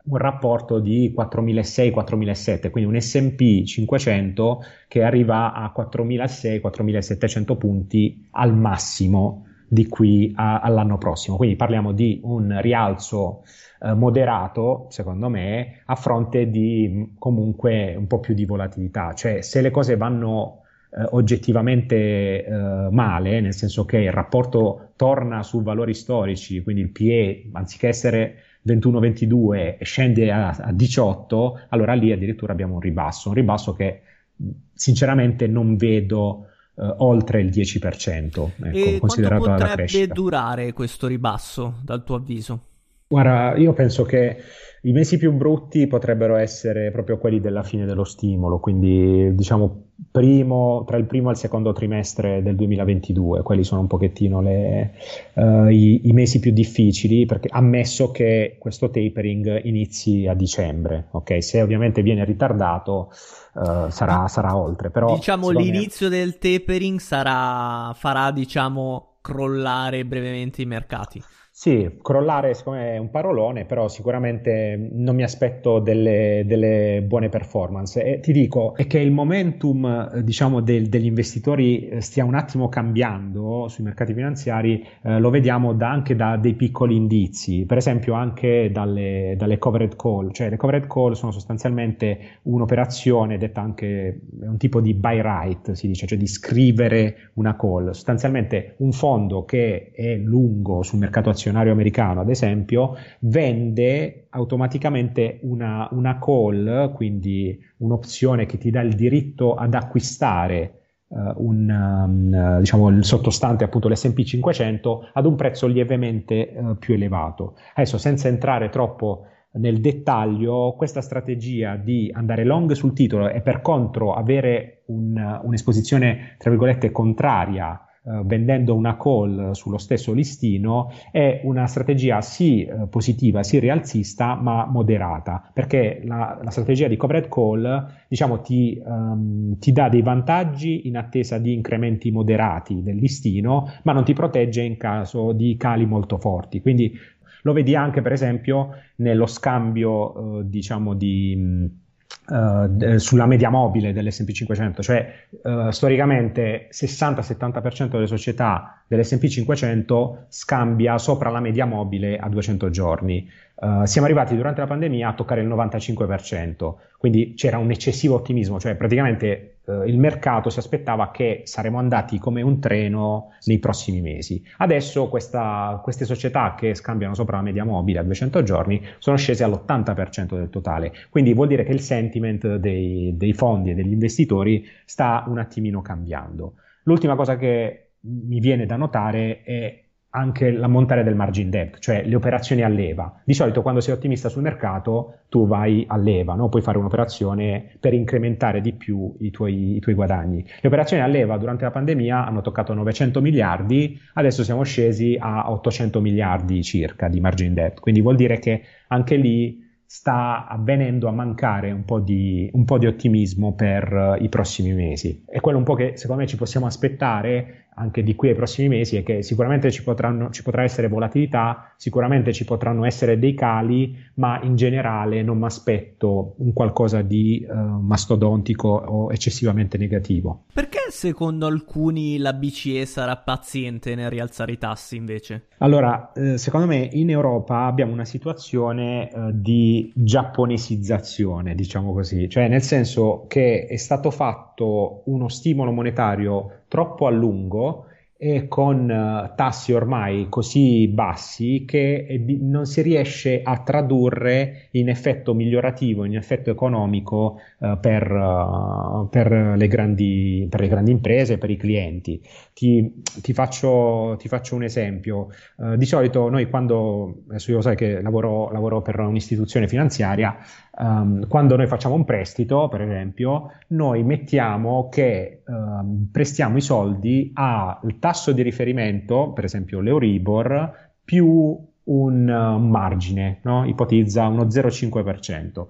un 0.07 0.17
rapporto 0.17 0.79
di 0.79 1.11
4.600-4.700, 1.17 2.69
quindi 2.69 2.91
un 2.91 3.01
S&P 3.01 3.63
500 3.63 4.63
che 4.87 5.01
arriva 5.01 5.53
a 5.53 5.73
4.600-4.700 5.75 7.57
punti 7.57 8.27
al 8.29 8.55
massimo 8.55 9.44
di 9.67 9.87
qui 9.87 10.31
a, 10.35 10.59
all'anno 10.59 10.97
prossimo. 10.97 11.37
Quindi 11.37 11.55
parliamo 11.55 11.91
di 11.91 12.19
un 12.23 12.59
rialzo 12.61 13.43
eh, 13.81 13.93
moderato, 13.93 14.87
secondo 14.89 15.29
me, 15.29 15.81
a 15.85 15.95
fronte 15.95 16.49
di 16.49 16.87
mm, 16.89 17.03
comunque 17.17 17.95
un 17.95 18.07
po' 18.07 18.19
più 18.19 18.33
di 18.33 18.45
volatilità. 18.45 19.13
Cioè, 19.13 19.41
se 19.41 19.61
le 19.61 19.71
cose 19.71 19.97
vanno 19.97 20.63
eh, 20.91 21.05
oggettivamente 21.11 22.45
eh, 22.45 22.87
male, 22.91 23.41
nel 23.41 23.53
senso 23.53 23.85
che 23.85 23.97
il 23.97 24.11
rapporto 24.11 24.91
torna 24.95 25.43
su 25.43 25.61
valori 25.61 25.93
storici, 25.93 26.63
quindi 26.63 26.81
il 26.81 26.89
PE, 26.89 27.49
anziché 27.53 27.87
essere 27.87 28.35
21-22 28.65 29.77
scende 29.81 30.31
a, 30.31 30.49
a 30.49 30.71
18, 30.71 31.65
allora 31.69 31.93
lì 31.93 32.11
addirittura 32.11 32.53
abbiamo 32.53 32.75
un 32.75 32.79
ribasso, 32.79 33.29
un 33.29 33.35
ribasso 33.35 33.73
che 33.73 34.01
mm, 34.41 34.49
sinceramente 34.73 35.47
non 35.47 35.75
vedo 35.75 36.47
Uh, 36.75 36.93
oltre 36.97 37.39
il 37.39 37.49
10%, 37.49 38.25
ecco, 38.25 38.51
e 38.59 38.97
considerato 38.99 39.43
quanto 39.43 39.63
la 39.63 39.73
crescita. 39.75 40.07
potrebbe 40.07 40.13
durare 40.13 40.73
questo 40.73 41.07
ribasso 41.07 41.75
dal 41.81 42.03
tuo 42.03 42.15
avviso? 42.15 42.63
Guarda, 43.07 43.55
io 43.57 43.73
penso 43.73 44.03
che 44.03 44.37
i 44.85 44.91
mesi 44.91 45.17
più 45.17 45.31
brutti 45.33 45.87
potrebbero 45.87 46.35
essere 46.35 46.91
proprio 46.91 47.17
quelli 47.17 47.39
della 47.39 47.63
fine 47.63 47.85
dello 47.85 48.03
stimolo, 48.03 48.59
quindi 48.59 49.33
diciamo 49.33 49.85
primo, 50.11 50.83
tra 50.85 50.97
il 50.97 51.05
primo 51.05 51.29
e 51.29 51.31
il 51.31 51.37
secondo 51.37 51.73
trimestre 51.73 52.43
del 52.43 52.55
2022, 52.55 53.41
quelli 53.41 53.63
sono 53.63 53.81
un 53.81 53.87
pochettino 53.87 54.41
le, 54.41 54.93
uh, 55.33 55.67
i, 55.67 56.01
i, 56.07 56.11
mesi 56.13 56.39
più 56.39 56.51
difficili, 56.51 57.25
perché 57.25 57.47
ammesso 57.51 58.11
che 58.11 58.57
questo 58.59 58.89
tapering 58.89 59.65
inizi 59.65 60.27
a 60.27 60.33
dicembre, 60.33 61.07
ok? 61.11 61.43
Se 61.43 61.61
ovviamente 61.61 62.01
viene 62.01 62.23
ritardato 62.23 63.09
uh, 63.53 63.89
sarà, 63.89 64.27
sarà, 64.27 64.55
oltre, 64.55 64.91
però... 64.91 65.15
Diciamo 65.15 65.49
l'inizio 65.49 66.09
me... 66.09 66.17
del 66.17 66.37
tapering 66.37 66.99
sarà, 66.99 67.91
farà, 67.93 68.31
diciamo, 68.31 69.17
crollare 69.21 70.05
brevemente 70.05 70.61
i 70.61 70.65
mercati. 70.65 71.21
Sì, 71.57 71.99
crollare 72.01 72.53
secondo 72.53 72.79
me 72.81 72.95
è 72.95 72.97
un 72.97 73.09
parolone, 73.09 73.63
però 73.63 73.87
sicuramente 73.87 74.75
non 74.91 75.15
mi 75.15 75.23
aspetto 75.23 75.79
delle, 75.79 76.43
delle 76.45 77.01
buone 77.07 77.29
performance. 77.29 78.03
E 78.03 78.19
ti 78.19 78.33
dico, 78.33 78.75
è 78.75 78.85
che 78.87 78.99
il 78.99 79.13
momentum 79.13 80.19
diciamo, 80.19 80.59
del, 80.59 80.89
degli 80.89 81.05
investitori 81.05 81.87
eh, 81.87 82.01
stia 82.01 82.25
un 82.25 82.35
attimo 82.35 82.67
cambiando 82.67 83.69
sui 83.69 83.85
mercati 83.85 84.13
finanziari, 84.13 84.85
eh, 85.01 85.17
lo 85.17 85.29
vediamo 85.29 85.71
da, 85.71 85.89
anche 85.91 86.13
da 86.17 86.35
dei 86.35 86.55
piccoli 86.55 86.97
indizi, 86.97 87.65
per 87.65 87.77
esempio 87.77 88.15
anche 88.15 88.69
dalle, 88.69 89.35
dalle 89.37 89.57
covered 89.57 89.95
call. 89.95 90.31
Cioè 90.31 90.49
le 90.49 90.57
covered 90.57 90.87
call 90.87 91.13
sono 91.13 91.31
sostanzialmente 91.31 92.39
un'operazione 92.41 93.37
detta 93.37 93.61
anche 93.61 94.19
un 94.41 94.57
tipo 94.57 94.81
di 94.81 94.93
buy 94.93 95.21
right, 95.21 95.71
si 95.71 95.87
dice, 95.87 96.05
cioè 96.05 96.17
di 96.17 96.27
scrivere 96.27 97.31
una 97.35 97.55
call. 97.55 97.91
Sostanzialmente 97.91 98.75
un 98.79 98.91
fondo 98.91 99.45
che 99.45 99.91
è 99.95 100.17
lungo 100.17 100.83
sul 100.83 100.99
mercato 100.99 101.29
azionario 101.29 101.43
azionario 101.45 101.71
americano, 101.71 102.21
ad 102.21 102.29
esempio, 102.29 102.95
vende 103.19 104.27
automaticamente 104.31 105.39
una, 105.43 105.87
una 105.91 106.17
call, 106.19 106.91
quindi 106.93 107.57
un'opzione 107.77 108.45
che 108.45 108.57
ti 108.57 108.71
dà 108.71 108.81
il 108.81 108.95
diritto 108.95 109.55
ad 109.55 109.73
acquistare 109.73 110.79
Uh, 111.07 111.31
un, 111.37 111.69
um, 111.69 112.57
diciamo, 112.57 112.89
il 112.89 113.05
sottostante 113.05 113.63
appunto 113.63 113.87
l'S&P 113.87 114.23
500 114.23 115.11
ad 115.13 115.27
un 115.27 115.35
prezzo 115.35 115.67
lievemente 115.67 116.51
uh, 116.57 116.77
più 116.79 116.95
elevato. 116.95 117.57
Adesso 117.75 117.99
senza 117.99 118.27
entrare 118.27 118.69
troppo 118.69 119.27
nel 119.53 119.79
dettaglio, 119.79 120.73
questa 120.75 121.01
strategia 121.01 121.75
di 121.75 122.11
andare 122.11 122.43
long 122.43 122.71
sul 122.71 122.93
titolo 122.93 123.29
e 123.29 123.41
per 123.41 123.61
contro 123.61 124.13
avere 124.13 124.81
un, 124.87 125.41
un'esposizione 125.43 126.35
tra 126.39 126.49
virgolette 126.49 126.91
contraria 126.91 127.84
vendendo 128.23 128.75
una 128.75 128.97
call 128.97 129.51
sullo 129.51 129.77
stesso 129.77 130.13
listino 130.13 130.91
è 131.11 131.41
una 131.43 131.65
strategia 131.65 132.21
sì 132.21 132.63
eh, 132.63 132.87
positiva, 132.87 133.41
sì 133.43 133.59
rialzista, 133.59 134.35
ma 134.35 134.65
moderata, 134.65 135.49
perché 135.51 136.01
la, 136.03 136.39
la 136.41 136.51
strategia 136.51 136.87
di 136.87 136.97
covered 136.97 137.27
call 137.27 137.87
diciamo, 138.07 138.41
ti, 138.41 138.81
um, 138.85 139.57
ti, 139.57 139.71
dà 139.71 139.89
dei 139.89 140.01
vantaggi 140.01 140.87
in 140.87 140.97
attesa 140.97 141.37
di 141.37 141.53
incrementi 141.53 142.11
moderati 142.11 142.81
del 142.81 142.97
listino, 142.97 143.71
ma 143.83 143.91
non 143.91 144.03
ti 144.03 144.13
protegge 144.13 144.61
in 144.61 144.77
caso 144.77 145.31
di 145.31 145.57
cali 145.57 145.85
molto 145.85 146.17
forti. 146.17 146.61
Quindi 146.61 146.97
lo 147.41 147.53
vedi 147.53 147.75
anche, 147.75 148.01
per 148.01 148.11
esempio, 148.11 148.69
nello 148.97 149.25
scambio, 149.25 150.39
eh, 150.39 150.49
diciamo, 150.49 150.93
di 150.93 151.83
Uh, 152.27 152.97
sulla 152.97 153.27
media 153.27 153.51
mobile 153.51 153.93
dell'SP 153.93 154.31
500, 154.31 154.81
cioè 154.81 155.27
uh, 155.43 155.69
storicamente 155.69 156.69
60-70% 156.71 157.85
delle 157.85 158.07
società 158.07 158.81
dell'SP 158.87 159.27
500 159.27 160.25
scambia 160.29 160.97
sopra 160.97 161.29
la 161.29 161.39
media 161.39 161.65
mobile 161.65 162.17
a 162.17 162.27
200 162.27 162.71
giorni. 162.71 163.29
Uh, 163.55 163.85
siamo 163.85 164.05
arrivati 164.05 164.35
durante 164.35 164.59
la 164.61 164.67
pandemia 164.67 165.09
a 165.09 165.13
toccare 165.13 165.41
il 165.41 165.47
95%, 165.47 166.73
quindi 166.97 167.33
c'era 167.35 167.57
un 167.57 167.71
eccessivo 167.71 168.15
ottimismo, 168.15 168.59
cioè 168.59 168.75
praticamente 168.75 169.55
il 169.85 169.97
mercato 169.97 170.49
si 170.49 170.59
aspettava 170.59 171.09
che 171.11 171.41
saremmo 171.45 171.79
andati 171.79 172.19
come 172.19 172.41
un 172.41 172.59
treno 172.59 173.31
nei 173.45 173.57
prossimi 173.59 174.01
mesi. 174.01 174.43
Adesso 174.57 175.09
questa, 175.09 175.79
queste 175.81 176.05
società 176.05 176.55
che 176.55 176.75
scambiano 176.75 177.15
sopra 177.15 177.37
la 177.37 177.43
media 177.43 177.63
mobile 177.63 177.99
a 177.99 178.03
200 178.03 178.43
giorni 178.43 178.81
sono 178.99 179.17
scese 179.17 179.43
all'80% 179.43 180.35
del 180.35 180.49
totale, 180.49 180.93
quindi 181.09 181.33
vuol 181.33 181.47
dire 181.47 181.63
che 181.63 181.71
il 181.71 181.81
sentiment 181.81 182.57
dei, 182.57 183.13
dei 183.17 183.33
fondi 183.33 183.71
e 183.71 183.73
degli 183.73 183.91
investitori 183.91 184.67
sta 184.85 185.23
un 185.27 185.39
attimino 185.39 185.81
cambiando. 185.81 186.55
L'ultima 186.83 187.15
cosa 187.15 187.35
che 187.35 187.89
mi 188.01 188.39
viene 188.39 188.67
da 188.67 188.75
notare 188.75 189.41
è 189.41 189.84
anche 190.15 190.49
l'ammontare 190.49 191.03
del 191.03 191.15
margin 191.15 191.49
debt, 191.49 191.79
cioè 191.79 192.03
le 192.05 192.15
operazioni 192.15 192.63
a 192.63 192.69
leva. 192.69 193.21
Di 193.23 193.33
solito 193.33 193.61
quando 193.61 193.81
sei 193.81 193.93
ottimista 193.93 194.29
sul 194.29 194.41
mercato 194.41 195.19
tu 195.27 195.45
vai 195.45 195.83
a 195.87 195.97
leva, 195.97 196.35
no? 196.35 196.47
puoi 196.47 196.61
fare 196.61 196.77
un'operazione 196.77 197.75
per 197.79 197.93
incrementare 197.93 198.61
di 198.61 198.73
più 198.73 199.13
i 199.19 199.29
tuoi, 199.29 199.75
i 199.75 199.79
tuoi, 199.81 199.93
guadagni. 199.93 200.43
Le 200.61 200.67
operazioni 200.67 201.03
a 201.03 201.07
leva 201.07 201.37
durante 201.37 201.65
la 201.65 201.71
pandemia 201.71 202.25
hanno 202.25 202.41
toccato 202.41 202.73
900 202.73 203.19
miliardi, 203.19 203.99
adesso 204.13 204.43
siamo 204.43 204.63
scesi 204.63 205.17
a 205.19 205.51
800 205.51 205.99
miliardi 205.99 206.63
circa 206.63 207.09
di 207.09 207.19
margin 207.19 207.53
debt, 207.53 207.79
quindi 207.81 207.99
vuol 208.01 208.15
dire 208.15 208.39
che 208.39 208.61
anche 208.87 209.17
lì 209.17 209.63
sta 209.85 210.47
avvenendo 210.47 211.07
a 211.07 211.11
mancare 211.11 211.71
un 211.71 211.85
po' 211.85 211.99
di, 211.99 212.49
un 212.53 212.65
po 212.65 212.77
di 212.77 212.87
ottimismo 212.87 213.53
per 213.53 214.17
uh, 214.19 214.23
i 214.23 214.29
prossimi 214.29 214.73
mesi. 214.73 215.23
E 215.27 215.39
quello 215.39 215.57
un 215.57 215.63
po' 215.63 215.75
che 215.75 215.93
secondo 215.95 216.21
me 216.23 216.27
ci 216.27 216.37
possiamo 216.37 216.65
aspettare 216.65 217.64
anche 217.75 218.03
di 218.03 218.15
qui 218.15 218.29
ai 218.29 218.35
prossimi 218.35 218.69
mesi 218.69 218.95
è 218.95 219.03
che 219.03 219.21
sicuramente 219.21 219.71
ci, 219.71 219.83
potranno, 219.83 220.29
ci 220.29 220.43
potrà 220.43 220.63
essere 220.63 220.87
volatilità, 220.87 221.73
sicuramente 221.75 222.33
ci 222.33 222.45
potranno 222.45 222.85
essere 222.85 223.19
dei 223.19 223.33
cali, 223.33 223.97
ma 224.15 224.41
in 224.41 224.55
generale 224.55 225.21
non 225.23 225.37
mi 225.37 225.45
aspetto 225.45 226.35
un 226.37 226.53
qualcosa 226.53 227.01
di 227.01 227.45
uh, 227.47 227.53
mastodontico 227.53 228.69
o 228.69 229.11
eccessivamente 229.11 229.77
negativo. 229.77 230.45
Perché 230.53 230.85
secondo 230.89 231.47
alcuni 231.47 232.17
la 232.17 232.33
BCE 232.33 232.85
sarà 232.85 233.17
paziente 233.17 233.95
nel 233.95 234.09
rialzare 234.09 234.53
i 234.53 234.57
tassi 234.57 234.95
invece? 234.95 235.47
Allora, 235.59 236.11
eh, 236.13 236.37
secondo 236.37 236.67
me 236.67 236.89
in 236.91 237.09
Europa 237.09 237.65
abbiamo 237.65 237.91
una 237.91 238.05
situazione 238.05 239.09
eh, 239.09 239.31
di 239.33 239.91
giapponesizzazione, 239.93 241.55
diciamo 241.55 241.93
così, 241.93 242.29
cioè 242.29 242.47
nel 242.47 242.61
senso 242.61 243.25
che 243.27 243.65
è 243.65 243.77
stato 243.77 244.11
fatto 244.11 245.01
uno 245.05 245.27
stimolo 245.27 245.71
monetario 245.71 246.63
troppo 246.75 247.07
a 247.07 247.09
lungo 247.09 247.85
e 248.17 248.47
con 248.47 248.89
uh, 248.89 249.35
tassi 249.35 249.73
ormai 249.73 250.27
così 250.29 250.87
bassi 250.87 251.65
che 251.65 252.05
eh, 252.07 252.37
non 252.39 252.65
si 252.65 252.81
riesce 252.81 253.41
a 253.43 253.57
tradurre 253.59 254.69
in 254.71 254.87
effetto 254.87 255.33
migliorativo, 255.33 256.05
in 256.05 256.15
effetto 256.15 256.49
economico 256.49 257.39
uh, 257.59 257.77
per, 257.77 258.09
uh, 258.09 259.09
per, 259.09 259.55
le 259.57 259.67
grandi, 259.67 260.47
per, 260.49 260.61
le 260.61 260.67
grandi, 260.69 260.91
imprese, 260.91 261.37
per 261.37 261.49
i 261.49 261.57
clienti. 261.57 262.21
Ti, 262.53 263.03
ti, 263.21 263.33
faccio, 263.33 264.15
ti 264.17 264.29
faccio, 264.29 264.55
un 264.55 264.63
esempio. 264.63 265.27
di 265.75 265.85
solito 265.85 266.29
noi 266.29 266.49
quando, 266.49 267.23
adesso 267.27 267.51
io 267.51 267.59
sai 267.59 267.75
che 267.75 268.01
lavoro, 268.01 268.49
lavoro 268.51 268.81
per 268.81 268.97
un'istituzione 268.99 269.67
finanziaria, 269.67 270.37
um, 270.79 271.27
quando 271.27 271.57
noi 271.57 271.67
facciamo 271.67 271.95
un 271.95 272.05
prestito, 272.05 272.69
per 272.69 272.81
esempio, 272.81 273.51
noi 273.69 274.03
mettiamo 274.03 274.87
che 274.89 275.41
um, 275.47 276.09
prestiamo 276.11 276.57
i 276.57 276.61
soldi 276.61 277.31
al 277.33 277.97
tasso 277.99 278.31
di 278.31 278.41
riferimento, 278.41 279.31
per 279.33 279.43
esempio 279.43 279.79
l'Euribor, 279.79 280.93
più 281.03 281.57
un 281.83 282.27
uh, 282.27 282.59
margine, 282.59 283.39
no? 283.43 283.65
ipotizza 283.65 284.27
uno 284.27 284.45
0,5%. 284.45 285.65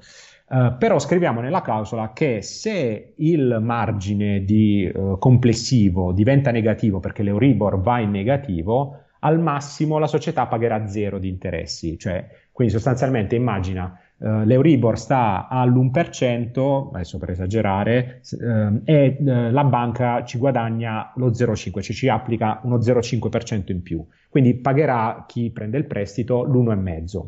Uh, 0.48 0.78
però 0.78 1.00
scriviamo 1.00 1.42
nella 1.42 1.62
clausola 1.62 2.14
che 2.14 2.44
se 2.44 3.14
il 3.18 3.58
margine 3.62 4.46
di, 4.46 4.90
uh, 4.94 5.18
complessivo 5.18 6.12
diventa 6.12 6.52
negativo 6.52 7.00
perché 7.00 7.24
l'Euribor 7.24 7.80
va 7.82 8.00
in 8.00 8.12
negativo, 8.12 9.00
al 9.20 9.40
massimo 9.40 9.98
la 9.98 10.06
società 10.06 10.46
pagherà 10.46 10.88
zero 10.88 11.18
di 11.18 11.30
interessi. 11.30 11.98
Cioè, 11.98 12.28
quindi 12.52 12.74
sostanzialmente 12.74 13.36
immagina 13.36 14.00
Uh, 14.18 14.44
L'Euribor 14.46 14.98
sta 14.98 15.48
all'1%, 15.50 16.90
adesso 16.94 17.18
per 17.18 17.32
esagerare, 17.32 18.22
uh, 18.32 18.82
e 18.86 19.18
uh, 19.20 19.52
la 19.52 19.64
banca 19.66 20.24
ci 20.24 20.38
guadagna 20.38 21.12
lo 21.16 21.32
0,5%, 21.32 21.82
cioè 21.82 21.96
ci 21.96 22.08
applica 22.08 22.62
uno 22.64 22.78
0,5% 22.78 23.72
in 23.72 23.82
più. 23.82 24.06
Quindi 24.30 24.56
pagherà 24.56 25.26
chi 25.28 25.52
prende 25.52 25.78
il 25.78 25.86
prestito 25.86 26.44
l'1,5%. 26.44 27.26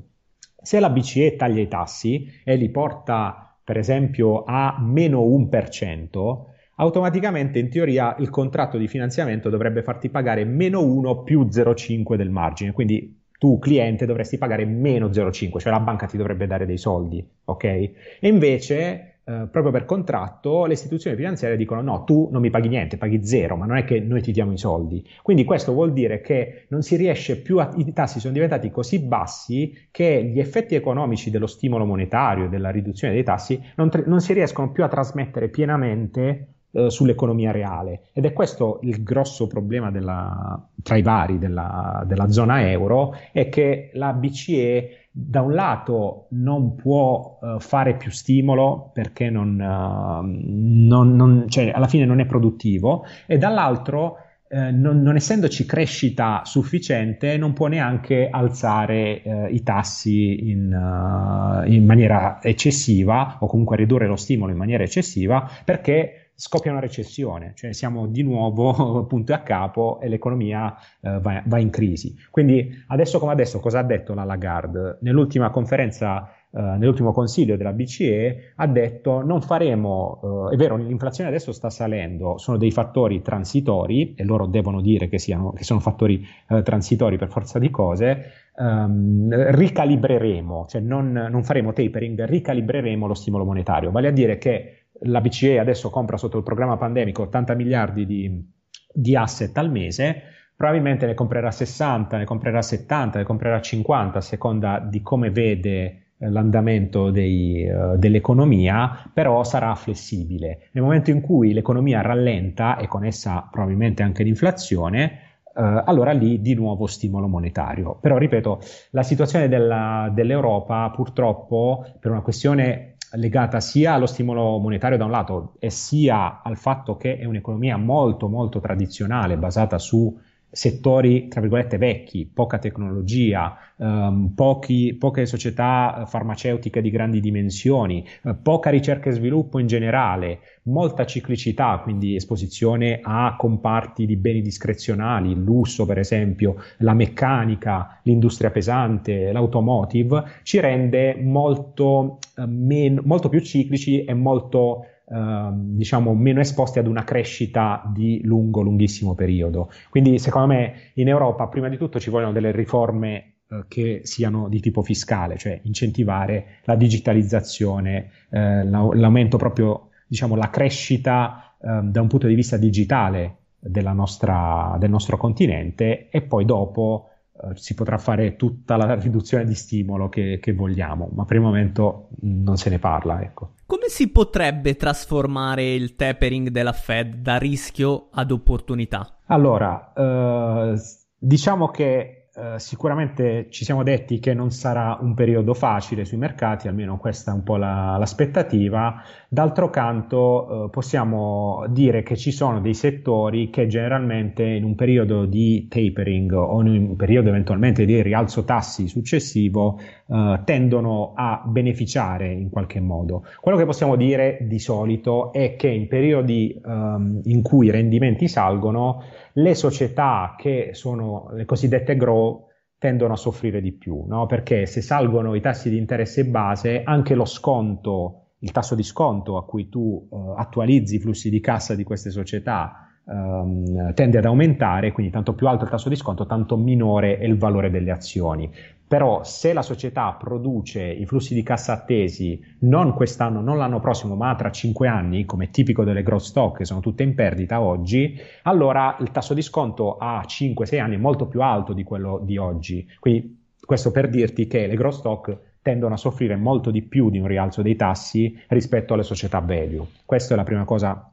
Se 0.61 0.79
la 0.79 0.89
BCE 0.89 1.35
taglia 1.35 1.61
i 1.61 1.67
tassi 1.67 2.27
e 2.43 2.55
li 2.55 2.69
porta, 2.69 3.57
per 3.63 3.77
esempio, 3.77 4.43
a 4.43 4.77
meno 4.79 5.21
1%, 5.21 6.45
automaticamente 6.77 7.59
in 7.59 7.69
teoria 7.69 8.15
il 8.19 8.29
contratto 8.29 8.77
di 8.77 8.87
finanziamento 8.87 9.49
dovrebbe 9.49 9.83
farti 9.83 10.09
pagare 10.09 10.45
meno 10.45 10.83
1 10.83 11.23
più 11.23 11.43
0,5 11.43 12.15
del 12.15 12.29
margine. 12.29 12.71
Quindi 12.71 13.16
tu 13.37 13.59
cliente 13.59 14.05
dovresti 14.05 14.37
pagare 14.37 14.65
meno 14.65 15.07
0,5, 15.07 15.59
cioè 15.59 15.71
la 15.71 15.79
banca 15.79 16.07
ti 16.07 16.17
dovrebbe 16.17 16.47
dare 16.47 16.65
dei 16.65 16.77
soldi, 16.77 17.25
ok? 17.45 17.63
E 17.63 17.93
invece, 18.21 19.19
eh, 19.23 19.47
proprio 19.51 19.71
per 19.71 19.85
contratto, 19.85 20.65
le 20.65 20.73
istituzioni 20.73 21.15
finanziarie 21.15 21.55
dicono 21.55 21.81
no, 21.81 22.03
tu 22.03 22.29
non 22.31 22.41
mi 22.41 22.49
paghi 22.49 22.67
niente, 22.67 22.97
paghi 22.97 23.23
zero, 23.23 23.55
ma 23.55 23.65
non 23.65 23.77
è 23.77 23.83
che 23.83 23.99
noi 23.99 24.21
ti 24.21 24.31
diamo 24.31 24.53
i 24.53 24.57
soldi. 24.57 25.07
Quindi 25.21 25.43
questo 25.43 25.73
vuol 25.73 25.93
dire 25.93 26.19
che 26.21 26.65
non 26.69 26.81
si 26.81 26.95
riesce 26.95 27.39
più, 27.39 27.59
a, 27.59 27.71
i 27.77 27.93
tassi 27.93 28.19
sono 28.19 28.33
diventati 28.33 28.71
così 28.71 28.99
bassi 28.99 29.87
che 29.91 30.23
gli 30.23 30.39
effetti 30.39 30.73
economici 30.73 31.29
dello 31.29 31.47
stimolo 31.47 31.85
monetario, 31.85 32.49
della 32.49 32.71
riduzione 32.71 33.13
dei 33.13 33.23
tassi, 33.23 33.61
non, 33.75 33.91
non 34.05 34.19
si 34.19 34.33
riescono 34.33 34.71
più 34.71 34.83
a 34.83 34.87
trasmettere 34.87 35.49
pienamente 35.49 36.53
eh, 36.77 36.89
sull'economia 36.91 37.51
reale. 37.51 38.01
Ed 38.13 38.25
è 38.25 38.33
questo 38.33 38.79
il 38.83 39.01
grosso 39.01 39.47
problema 39.47 39.89
della, 39.89 40.69
tra 40.83 40.95
i 40.95 41.01
vari 41.01 41.39
della, 41.39 42.03
della 42.05 42.29
zona 42.29 42.69
euro, 42.69 43.15
è 43.31 43.49
che 43.49 43.89
la 43.93 44.13
BCE 44.13 45.07
da 45.11 45.41
un 45.41 45.53
lato 45.53 46.27
non 46.31 46.75
può 46.75 47.39
uh, 47.41 47.59
fare 47.59 47.95
più 47.95 48.11
stimolo 48.11 48.91
perché 48.93 49.31
non, 49.31 49.59
uh, 49.59 50.21
non, 50.23 51.15
non, 51.15 51.45
cioè, 51.49 51.71
alla 51.73 51.87
fine 51.87 52.05
non 52.05 52.19
è 52.19 52.27
produttivo 52.27 53.03
e 53.25 53.39
dall'altro 53.39 54.17
eh, 54.49 54.71
non, 54.71 55.01
non, 55.01 55.15
essendoci 55.15 55.65
crescita 55.65 56.43
sufficiente, 56.45 57.35
non 57.35 57.51
può 57.51 57.67
neanche 57.67 58.29
alzare 58.31 59.21
eh, 59.21 59.47
i 59.49 59.61
tassi 59.61 60.51
in, 60.51 60.71
uh, 60.71 61.69
in, 61.69 61.83
maniera 61.83 62.39
eccessiva 62.41 63.37
o 63.39 63.47
comunque 63.47 63.75
ridurre 63.75 64.07
lo 64.07 64.15
stimolo 64.15 64.51
in 64.51 64.57
maniera 64.57 64.83
eccessiva 64.83 65.49
perché 65.65 66.26
scoppia 66.39 66.69
una 66.69 66.79
recessione, 66.79 67.53
cioè 67.55 67.73
siamo 67.73 68.05
di 68.05 68.21
nuovo 68.21 69.05
punto 69.09 69.33
a 69.33 69.39
capo 69.39 69.99
e 69.99 70.07
l'economia 70.07 70.75
eh, 71.01 71.19
va, 71.19 71.41
va, 71.43 71.57
in 71.57 71.71
crisi. 71.71 72.15
Quindi 72.29 72.71
adesso 72.89 73.17
come 73.17 73.31
adesso 73.31 73.59
cosa 73.59 73.79
ha 73.79 73.83
detto 73.83 74.13
la 74.13 74.23
Lagarde? 74.23 74.99
Nell'ultima 75.01 75.49
conferenza, 75.49 76.29
eh, 76.51 76.61
nell'ultimo 76.61 77.11
consiglio 77.11 77.57
della 77.57 77.73
BCE 77.73 78.53
ha 78.57 78.67
detto 78.67 79.23
non 79.23 79.41
faremo, 79.41 80.49
eh, 80.51 80.53
è 80.53 80.57
vero 80.57 80.77
l'inflazione 80.77 81.27
adesso 81.27 81.51
sta 81.51 81.71
salendo, 81.71 82.37
sono 82.37 82.57
dei 82.57 82.71
fattori 82.71 83.23
transitori 83.23 84.13
e 84.13 84.23
loro 84.23 84.45
devono 84.45 84.79
dire 84.79 85.09
che, 85.09 85.17
siano, 85.17 85.53
che 85.53 85.63
sono 85.63 85.79
fattori 85.79 86.23
eh, 86.49 86.61
transitori 86.61 87.17
per 87.17 87.29
forza 87.29 87.57
di 87.57 87.71
cose, 87.71 88.45
Um, 88.59 89.29
ricalibreremo, 89.51 90.65
cioè 90.67 90.81
non, 90.81 91.11
non, 91.11 91.43
faremo 91.43 91.73
tapering, 91.73 92.25
ricalibreremo 92.25 93.05
lo 93.05 93.13
stimolo 93.13 93.45
monetario, 93.45 93.91
vale 93.91 94.07
a 94.07 94.11
dire 94.11 94.39
che 94.39 94.76
la 95.01 95.21
BCE 95.21 95.59
adesso 95.59 95.89
compra 95.89 96.17
sotto 96.17 96.37
il 96.37 96.43
programma 96.43 96.77
pandemico 96.77 97.23
80 97.23 97.53
miliardi 97.55 98.05
di, 98.05 98.51
di 98.91 99.15
asset 99.15 99.55
al 99.57 99.71
mese, 99.71 100.21
probabilmente 100.55 101.05
ne 101.05 101.13
comprerà 101.13 101.51
60, 101.51 102.17
ne 102.17 102.25
comprerà 102.25 102.61
70, 102.61 103.19
ne 103.19 103.23
comprerà 103.23 103.61
50 103.61 104.17
a 104.17 104.21
seconda 104.21 104.79
di 104.79 105.01
come 105.01 105.29
vede 105.29 106.13
eh, 106.17 106.29
l'andamento 106.31 107.11
dei, 107.11 107.69
uh, 107.69 107.95
dell'economia, 107.95 109.09
però 109.13 109.43
sarà 109.43 109.75
flessibile. 109.75 110.69
Nel 110.71 110.83
momento 110.83 111.11
in 111.11 111.21
cui 111.21 111.53
l'economia 111.53 112.01
rallenta 112.01 112.77
e 112.77 112.87
con 112.87 113.05
essa 113.05 113.47
probabilmente 113.51 114.03
anche 114.03 114.23
l'inflazione, 114.23 115.21
Uh, 115.57 115.81
allora 115.85 116.11
lì 116.11 116.39
di 116.39 116.53
nuovo 116.53 116.85
stimolo 116.85 117.25
monetario. 117.25 117.97
Però 117.99 118.15
ripeto, 118.17 118.59
la 118.91 119.01
situazione 119.01 119.47
della, 119.47 120.07
dell'Europa 120.13 120.91
purtroppo 120.91 121.83
per 121.99 122.11
una 122.11 122.21
questione 122.21 122.96
legata 123.13 123.59
sia 123.59 123.93
allo 123.93 124.05
stimolo 124.05 124.57
monetario 124.57 124.97
da 124.97 125.05
un 125.05 125.11
lato 125.11 125.53
e 125.59 125.69
sia 125.69 126.41
al 126.41 126.57
fatto 126.57 126.97
che 126.97 127.17
è 127.17 127.25
un'economia 127.25 127.77
molto 127.77 128.27
molto 128.27 128.59
tradizionale 128.59 129.37
basata 129.37 129.77
su 129.77 130.15
settori, 130.57 131.27
tra 131.27 131.39
virgolette, 131.39 131.77
vecchi, 131.77 132.25
poca 132.25 132.57
tecnologia, 132.57 133.55
ehm, 133.77 134.31
pochi, 134.33 134.95
poche 134.95 135.27
società 135.27 136.05
farmaceutiche 136.07 136.81
di 136.81 136.89
grandi 136.89 137.19
dimensioni, 137.19 138.03
eh, 138.23 138.33
poca 138.33 138.71
ricerca 138.71 139.09
e 139.09 139.13
sviluppo 139.13 139.59
in 139.59 139.67
generale, 139.67 140.39
molta 140.63 141.05
ciclicità, 141.05 141.77
quindi 141.77 142.15
esposizione 142.15 142.99
a 143.03 143.35
comparti 143.37 144.07
di 144.07 144.15
beni 144.15 144.41
discrezionali, 144.41 145.29
il 145.29 145.43
lusso 145.43 145.85
per 145.85 145.99
esempio, 145.99 146.55
la 146.77 146.95
meccanica, 146.95 147.99
l'industria 148.01 148.49
pesante, 148.49 149.31
l'automotive, 149.31 150.23
ci 150.41 150.59
rende 150.59 151.15
molto, 151.21 152.17
eh, 152.35 152.47
men- 152.47 153.01
molto 153.03 153.29
più 153.29 153.41
ciclici 153.41 154.05
e 154.05 154.13
molto 154.15 154.85
diciamo 155.09 156.13
meno 156.13 156.41
esposti 156.41 156.79
ad 156.79 156.87
una 156.87 157.05
crescita 157.05 157.81
di 157.93 158.21
lungo, 158.23 158.61
lunghissimo 158.61 159.15
periodo. 159.15 159.69
Quindi 159.89 160.19
secondo 160.19 160.47
me 160.47 160.73
in 160.95 161.07
Europa 161.07 161.47
prima 161.47 161.69
di 161.69 161.77
tutto 161.77 161.99
ci 161.99 162.09
vogliono 162.09 162.33
delle 162.33 162.51
riforme 162.51 163.35
uh, 163.47 163.63
che 163.69 164.01
siano 164.03 164.49
di 164.49 164.59
tipo 164.59 164.81
fiscale, 164.81 165.37
cioè 165.37 165.59
incentivare 165.63 166.59
la 166.63 166.75
digitalizzazione, 166.75 168.09
uh, 168.29 168.37
l'aumento 168.67 169.37
proprio, 169.37 169.89
diciamo, 170.07 170.35
la 170.35 170.49
crescita 170.49 171.55
ehm, 171.61 171.91
da 171.91 172.01
un 172.01 172.07
punto 172.07 172.27
di 172.27 172.35
vista 172.35 172.57
digitale 172.57 173.37
nostra, 173.59 174.75
del 174.79 174.89
nostro 174.89 175.17
continente 175.17 176.09
e 176.09 176.21
poi 176.21 176.45
dopo 176.45 177.09
eh, 177.09 177.16
si 177.53 177.73
potrà 177.73 177.97
fare 177.97 178.35
tutta 178.35 178.75
la 178.77 178.95
riduzione 178.95 179.45
di 179.45 179.53
stimolo 179.53 180.09
che, 180.09 180.39
che 180.41 180.53
vogliamo, 180.53 181.09
ma 181.13 181.25
per 181.25 181.37
il 181.37 181.43
momento 181.43 182.09
non 182.21 182.57
se 182.57 182.69
ne 182.69 182.79
parla. 182.79 183.21
Ecco. 183.21 183.53
Come 183.65 183.87
si 183.87 184.09
potrebbe 184.09 184.75
trasformare 184.75 185.73
il 185.73 185.95
tapering 185.95 186.49
della 186.49 186.73
Fed 186.73 187.15
da 187.15 187.37
rischio 187.37 188.09
ad 188.11 188.31
opportunità? 188.31 189.19
Allora, 189.27 189.93
eh, 189.93 190.81
diciamo 191.17 191.69
che 191.69 192.26
eh, 192.37 192.59
sicuramente 192.59 193.47
ci 193.49 193.65
siamo 193.65 193.81
detti 193.81 194.19
che 194.19 194.35
non 194.35 194.51
sarà 194.51 194.95
un 195.01 195.15
periodo 195.15 195.55
facile 195.55 196.05
sui 196.05 196.17
mercati, 196.17 196.67
almeno 196.67 196.97
questa 196.99 197.31
è 197.31 197.33
un 197.33 197.41
po' 197.41 197.57
la, 197.57 197.97
l'aspettativa. 197.97 199.01
D'altro 199.27 199.71
canto 199.71 200.65
eh, 200.65 200.69
possiamo 200.69 201.65
dire 201.69 202.03
che 202.03 202.15
ci 202.15 202.31
sono 202.31 202.61
dei 202.61 202.75
settori 202.75 203.49
che 203.49 203.65
generalmente 203.65 204.43
in 204.43 204.65
un 204.65 204.75
periodo 204.75 205.25
di 205.25 205.67
tapering 205.67 206.31
o 206.33 206.61
in 206.61 206.89
un 206.89 206.95
periodo 206.95 207.29
eventualmente 207.29 207.85
di 207.85 207.99
rialzo 208.03 208.43
tassi 208.43 208.87
successivo 208.87 209.79
eh, 210.09 210.41
tendono 210.45 211.13
a 211.15 211.41
beneficiare 211.45 212.31
in 212.31 212.49
qualche 212.49 212.79
modo. 212.79 213.25
Quello 213.41 213.57
che 213.57 213.65
possiamo 213.65 213.97
dire 213.97 214.37
di 214.41 214.59
solito 214.59 215.33
è 215.33 215.55
che 215.55 215.67
in 215.67 215.87
periodi 215.87 216.59
ehm, 216.63 217.21
in 217.25 217.41
cui 217.41 217.67
i 217.67 217.71
rendimenti 217.71 218.27
salgono, 218.27 219.03
le 219.33 219.53
società 219.53 220.35
che 220.37 220.69
sono 220.71 221.29
le 221.33 221.43
cosiddette 221.43 221.97
grow 221.97 222.45
tendono 222.77 223.13
a 223.13 223.17
soffrire 223.17 223.59
di 223.59 223.73
più, 223.73 224.05
no? 224.07 224.27
perché 224.27 224.65
se 224.65 224.81
salgono 224.81 225.33
i 225.33 225.41
tassi 225.41 225.69
di 225.69 225.77
interesse 225.77 226.25
base, 226.25 226.83
anche 226.83 227.13
lo 227.15 227.25
sconto, 227.25 228.27
il 228.39 228.51
tasso 228.51 228.75
di 228.75 228.83
sconto 228.83 229.37
a 229.37 229.45
cui 229.45 229.67
tu 229.67 230.07
uh, 230.09 230.33
attualizzi 230.37 230.95
i 230.95 230.99
flussi 230.99 231.29
di 231.29 231.39
cassa 231.39 231.73
di 231.75 231.83
queste 231.83 232.11
società 232.11 232.87
um, 233.05 233.93
tende 233.93 234.19
ad 234.19 234.25
aumentare, 234.25 234.91
quindi 234.91 235.11
tanto 235.11 235.33
più 235.33 235.47
alto 235.47 235.63
il 235.63 235.71
tasso 235.71 235.89
di 235.89 235.95
sconto, 235.95 236.27
tanto 236.27 236.55
minore 236.55 237.17
è 237.17 237.25
il 237.25 237.37
valore 237.37 237.71
delle 237.71 237.91
azioni. 237.91 238.49
Però 238.87 239.23
se 239.23 239.51
la 239.51 239.61
società 239.61 240.13
produce 240.13 240.81
i 240.81 241.05
flussi 241.05 241.33
di 241.33 241.43
cassa 241.43 241.73
attesi 241.73 242.41
non 242.59 242.93
quest'anno, 242.93 243.41
non 243.41 243.57
l'anno 243.57 243.81
prossimo, 243.81 244.15
ma 244.15 244.33
tra 244.35 244.49
cinque 244.49 244.87
anni, 244.87 245.25
come 245.25 245.49
tipico 245.49 245.83
delle 245.83 246.03
growth 246.03 246.21
stock 246.21 246.57
che 246.57 246.65
sono 246.65 246.79
tutte 246.79 247.03
in 247.03 247.13
perdita 247.13 247.59
oggi, 247.59 248.17
allora 248.43 248.95
il 249.01 249.11
tasso 249.11 249.33
di 249.33 249.41
sconto 249.41 249.97
a 249.97 250.23
5-6 250.25 250.79
anni 250.79 250.95
è 250.95 250.99
molto 250.99 251.27
più 251.27 251.41
alto 251.41 251.73
di 251.73 251.83
quello 251.83 252.21
di 252.23 252.37
oggi. 252.37 252.87
Quindi 252.99 253.45
questo 253.59 253.91
per 253.91 254.09
dirti 254.09 254.47
che 254.47 254.67
le 254.67 254.75
growth 254.75 254.93
stock 254.93 255.37
tendono 255.61 255.95
a 255.95 255.97
soffrire 255.97 256.37
molto 256.37 256.71
di 256.71 256.81
più 256.81 257.09
di 257.09 257.19
un 257.19 257.27
rialzo 257.27 257.61
dei 257.61 257.75
tassi 257.75 258.41
rispetto 258.47 258.93
alle 258.93 259.03
società 259.03 259.39
value. 259.39 259.85
Questa 260.05 260.33
è 260.33 260.37
la 260.37 260.45
prima 260.45 260.63
cosa, 260.63 261.11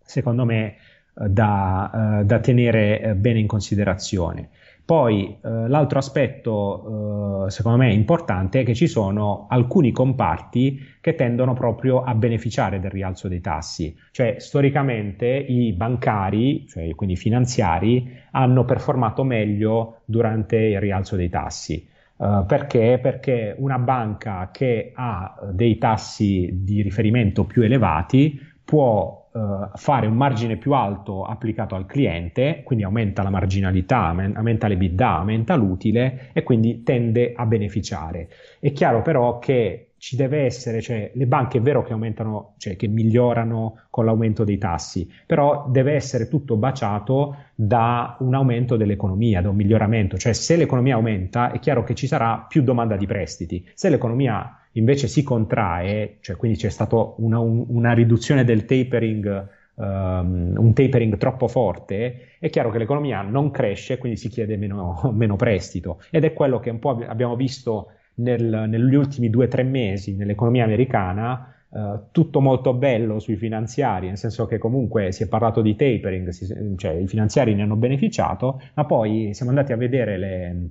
secondo 0.00 0.44
me, 0.44 0.64
eh, 0.66 1.28
da, 1.28 2.20
uh, 2.20 2.24
da 2.24 2.38
tenere 2.38 3.02
uh, 3.02 3.14
bene 3.16 3.40
in 3.40 3.48
considerazione. 3.48 4.50
Poi 4.86 5.36
eh, 5.42 5.66
l'altro 5.66 5.98
aspetto, 5.98 7.46
eh, 7.46 7.50
secondo 7.50 7.78
me, 7.78 7.92
importante 7.92 8.60
è 8.60 8.64
che 8.64 8.72
ci 8.72 8.86
sono 8.86 9.48
alcuni 9.50 9.90
comparti 9.90 10.80
che 11.00 11.16
tendono 11.16 11.54
proprio 11.54 12.04
a 12.04 12.14
beneficiare 12.14 12.78
del 12.78 12.92
rialzo 12.92 13.26
dei 13.26 13.40
tassi. 13.40 13.98
Cioè, 14.12 14.36
storicamente 14.38 15.26
i 15.26 15.72
bancari, 15.72 16.68
cioè 16.68 16.94
quindi 16.94 17.16
i 17.16 17.18
finanziari, 17.18 18.16
hanno 18.30 18.64
performato 18.64 19.24
meglio 19.24 20.02
durante 20.04 20.56
il 20.56 20.78
rialzo 20.78 21.16
dei 21.16 21.30
tassi. 21.30 21.84
Uh, 22.18 22.46
perché? 22.46 23.00
Perché 23.02 23.56
una 23.58 23.80
banca 23.80 24.50
che 24.52 24.92
ha 24.94 25.34
dei 25.50 25.78
tassi 25.78 26.48
di 26.62 26.80
riferimento 26.80 27.44
più 27.44 27.62
elevati 27.62 28.40
può 28.64 29.25
uh, 29.36 29.70
fare 29.74 30.06
un 30.06 30.16
margine 30.16 30.56
più 30.56 30.72
alto 30.72 31.24
applicato 31.24 31.74
al 31.74 31.86
cliente, 31.86 32.62
quindi 32.64 32.84
aumenta 32.84 33.22
la 33.22 33.30
marginalità, 33.30 34.06
aumenta 34.06 34.68
le 34.68 34.76
bidda, 34.76 35.18
aumenta 35.18 35.54
l'utile 35.54 36.30
e 36.32 36.42
quindi 36.42 36.82
tende 36.82 37.32
a 37.36 37.44
beneficiare. 37.46 38.28
È 38.58 38.72
chiaro 38.72 39.02
però 39.02 39.38
che 39.38 39.85
ci 40.06 40.14
deve 40.14 40.44
essere, 40.44 40.80
cioè 40.80 41.10
le 41.14 41.26
banche 41.26 41.58
è 41.58 41.60
vero 41.60 41.82
che 41.82 41.92
aumentano, 41.92 42.54
cioè 42.58 42.76
che 42.76 42.86
migliorano 42.86 43.86
con 43.90 44.04
l'aumento 44.04 44.44
dei 44.44 44.56
tassi, 44.56 45.10
però 45.26 45.66
deve 45.68 45.94
essere 45.94 46.28
tutto 46.28 46.54
baciato 46.54 47.34
da 47.56 48.16
un 48.20 48.32
aumento 48.34 48.76
dell'economia, 48.76 49.42
da 49.42 49.48
un 49.48 49.56
miglioramento, 49.56 50.16
cioè 50.16 50.32
se 50.32 50.54
l'economia 50.54 50.94
aumenta 50.94 51.50
è 51.50 51.58
chiaro 51.58 51.82
che 51.82 51.96
ci 51.96 52.06
sarà 52.06 52.46
più 52.48 52.62
domanda 52.62 52.94
di 52.94 53.04
prestiti, 53.04 53.68
se 53.74 53.88
l'economia 53.88 54.56
invece 54.74 55.08
si 55.08 55.24
contrae, 55.24 56.18
cioè 56.20 56.36
quindi 56.36 56.56
c'è 56.56 56.70
stata 56.70 57.14
una, 57.16 57.40
un, 57.40 57.64
una, 57.66 57.92
riduzione 57.92 58.44
del 58.44 58.64
tapering, 58.64 59.48
um, 59.74 60.54
un 60.56 60.72
tapering 60.72 61.16
troppo 61.16 61.48
forte, 61.48 62.36
è 62.38 62.48
chiaro 62.48 62.70
che 62.70 62.78
l'economia 62.78 63.22
non 63.22 63.50
cresce, 63.50 63.98
quindi 63.98 64.18
si 64.18 64.28
chiede 64.28 64.56
meno, 64.56 65.10
meno 65.12 65.34
prestito. 65.34 66.00
Ed 66.12 66.22
è 66.22 66.32
quello 66.32 66.60
che 66.60 66.70
un 66.70 66.78
po' 66.78 66.96
abbiamo 67.08 67.34
visto 67.34 67.88
nel, 68.16 68.66
negli 68.68 68.94
ultimi 68.94 69.30
due 69.30 69.46
o 69.46 69.48
tre 69.48 69.62
mesi 69.62 70.16
nell'economia 70.16 70.64
americana. 70.64 71.50
Uh, 71.68 72.04
tutto 72.12 72.40
molto 72.40 72.72
bello 72.74 73.18
sui 73.18 73.36
finanziari, 73.36 74.06
nel 74.06 74.16
senso 74.16 74.46
che 74.46 74.56
comunque 74.56 75.10
si 75.12 75.24
è 75.24 75.28
parlato 75.28 75.60
di 75.60 75.74
tapering, 75.74 76.28
si, 76.28 76.46
cioè 76.76 76.92
i 76.92 77.08
finanziari 77.08 77.54
ne 77.54 77.62
hanno 77.62 77.76
beneficiato, 77.76 78.62
ma 78.74 78.86
poi 78.86 79.34
siamo 79.34 79.50
andati 79.50 79.72
a 79.72 79.76
vedere 79.76 80.16
le, 80.16 80.70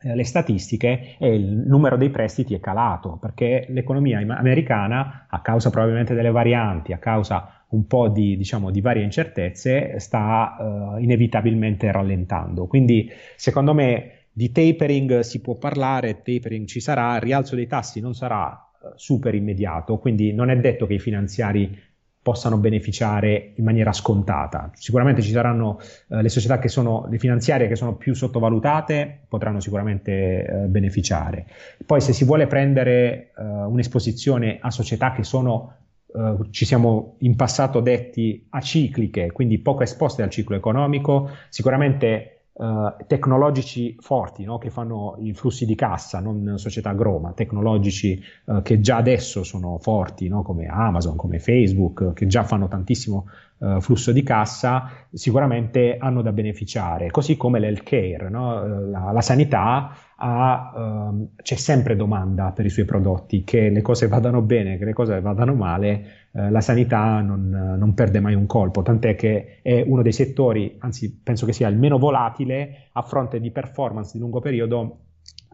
eh, 0.00 0.14
le 0.14 0.24
statistiche 0.24 1.16
e 1.18 1.34
il 1.34 1.44
numero 1.66 1.96
dei 1.96 2.08
prestiti 2.08 2.54
è 2.54 2.60
calato 2.60 3.18
perché 3.20 3.66
l'economia 3.70 4.20
americana, 4.20 5.26
a 5.28 5.40
causa 5.42 5.70
probabilmente 5.70 6.14
delle 6.14 6.30
varianti, 6.30 6.92
a 6.92 6.98
causa 6.98 7.64
un 7.70 7.86
po' 7.86 8.08
di, 8.08 8.36
diciamo, 8.36 8.70
di 8.70 8.80
varie 8.80 9.02
incertezze, 9.02 9.98
sta 9.98 10.56
uh, 10.58 10.98
inevitabilmente 10.98 11.90
rallentando. 11.92 12.66
Quindi, 12.66 13.10
secondo 13.36 13.74
me, 13.74 14.17
di 14.38 14.52
tapering 14.52 15.18
si 15.20 15.40
può 15.40 15.54
parlare, 15.54 16.22
tapering 16.22 16.64
ci 16.64 16.78
sarà, 16.78 17.16
il 17.16 17.22
rialzo 17.22 17.56
dei 17.56 17.66
tassi 17.66 17.98
non 17.98 18.14
sarà 18.14 18.46
uh, 18.80 18.92
super 18.94 19.34
immediato, 19.34 19.98
quindi 19.98 20.32
non 20.32 20.48
è 20.48 20.56
detto 20.56 20.86
che 20.86 20.94
i 20.94 21.00
finanziari 21.00 21.76
possano 22.22 22.56
beneficiare 22.58 23.54
in 23.56 23.64
maniera 23.64 23.92
scontata. 23.92 24.70
Sicuramente 24.74 25.22
ci 25.22 25.32
saranno 25.32 25.80
eh, 26.08 26.22
le 26.22 26.28
società 26.28 26.58
che 26.58 26.68
sono, 26.68 27.08
le 27.10 27.18
finanziarie 27.18 27.66
che 27.66 27.74
sono 27.74 27.96
più 27.96 28.14
sottovalutate, 28.14 29.22
potranno 29.26 29.58
sicuramente 29.58 30.44
eh, 30.44 30.54
beneficiare. 30.66 31.46
Poi 31.84 32.00
se 32.00 32.12
si 32.12 32.24
vuole 32.24 32.46
prendere 32.46 33.32
eh, 33.36 33.42
un'esposizione 33.42 34.58
a 34.60 34.70
società 34.70 35.12
che 35.12 35.24
sono 35.24 35.74
Uh, 36.10 36.48
ci 36.48 36.64
siamo 36.64 37.16
in 37.18 37.36
passato 37.36 37.80
detti 37.80 38.46
acicliche, 38.48 39.30
quindi 39.30 39.58
poco 39.58 39.82
esposte 39.82 40.22
al 40.22 40.30
ciclo 40.30 40.56
economico, 40.56 41.28
sicuramente 41.50 42.37
Uh, 42.58 42.92
tecnologici 43.06 43.94
forti 44.00 44.42
no? 44.42 44.58
che 44.58 44.68
fanno 44.68 45.14
i 45.20 45.32
flussi 45.32 45.64
di 45.64 45.76
cassa, 45.76 46.18
non 46.18 46.54
società 46.56 46.92
groma, 46.92 47.30
tecnologici 47.30 48.20
uh, 48.46 48.62
che 48.62 48.80
già 48.80 48.96
adesso 48.96 49.44
sono 49.44 49.78
forti, 49.78 50.26
no? 50.26 50.42
come 50.42 50.66
Amazon, 50.66 51.14
come 51.14 51.38
Facebook, 51.38 52.14
che 52.14 52.26
già 52.26 52.42
fanno 52.42 52.66
tantissimo 52.66 53.28
uh, 53.58 53.80
flusso 53.80 54.12
di 54.12 54.22
cassa, 54.22 54.90
sicuramente 55.12 55.96
hanno 55.98 56.22
da 56.22 56.32
beneficiare, 56.32 57.10
così 57.10 57.36
come 57.36 57.58
l'healthcare, 57.58 58.28
no? 58.28 58.88
la, 58.88 59.12
la, 59.12 59.20
sanità 59.20 59.90
ha, 60.16 60.72
ehm, 60.76 61.28
c'è 61.42 61.54
sempre 61.54 61.96
domanda 61.96 62.52
per 62.52 62.64
i 62.66 62.70
suoi 62.70 62.84
prodotti, 62.84 63.44
che 63.44 63.68
le 63.68 63.82
cose 63.82 64.08
vadano 64.08 64.42
bene, 64.42 64.78
che 64.78 64.84
le 64.84 64.92
cose 64.92 65.20
vadano 65.20 65.54
male, 65.54 66.28
eh, 66.32 66.50
la 66.50 66.60
sanità 66.60 67.20
non, 67.20 67.76
non, 67.78 67.94
perde 67.94 68.20
mai 68.20 68.34
un 68.34 68.46
colpo, 68.46 68.82
tant'è 68.82 69.14
che 69.14 69.60
è 69.62 69.82
uno 69.86 70.02
dei 70.02 70.12
settori, 70.12 70.76
anzi 70.80 71.20
penso 71.22 71.46
che 71.46 71.52
sia 71.52 71.68
il 71.68 71.76
meno 71.76 71.98
volatile 71.98 72.88
a 72.92 73.02
fronte 73.02 73.40
di 73.40 73.50
performance 73.50 74.12
di 74.12 74.18
lungo 74.18 74.40
periodo 74.40 75.00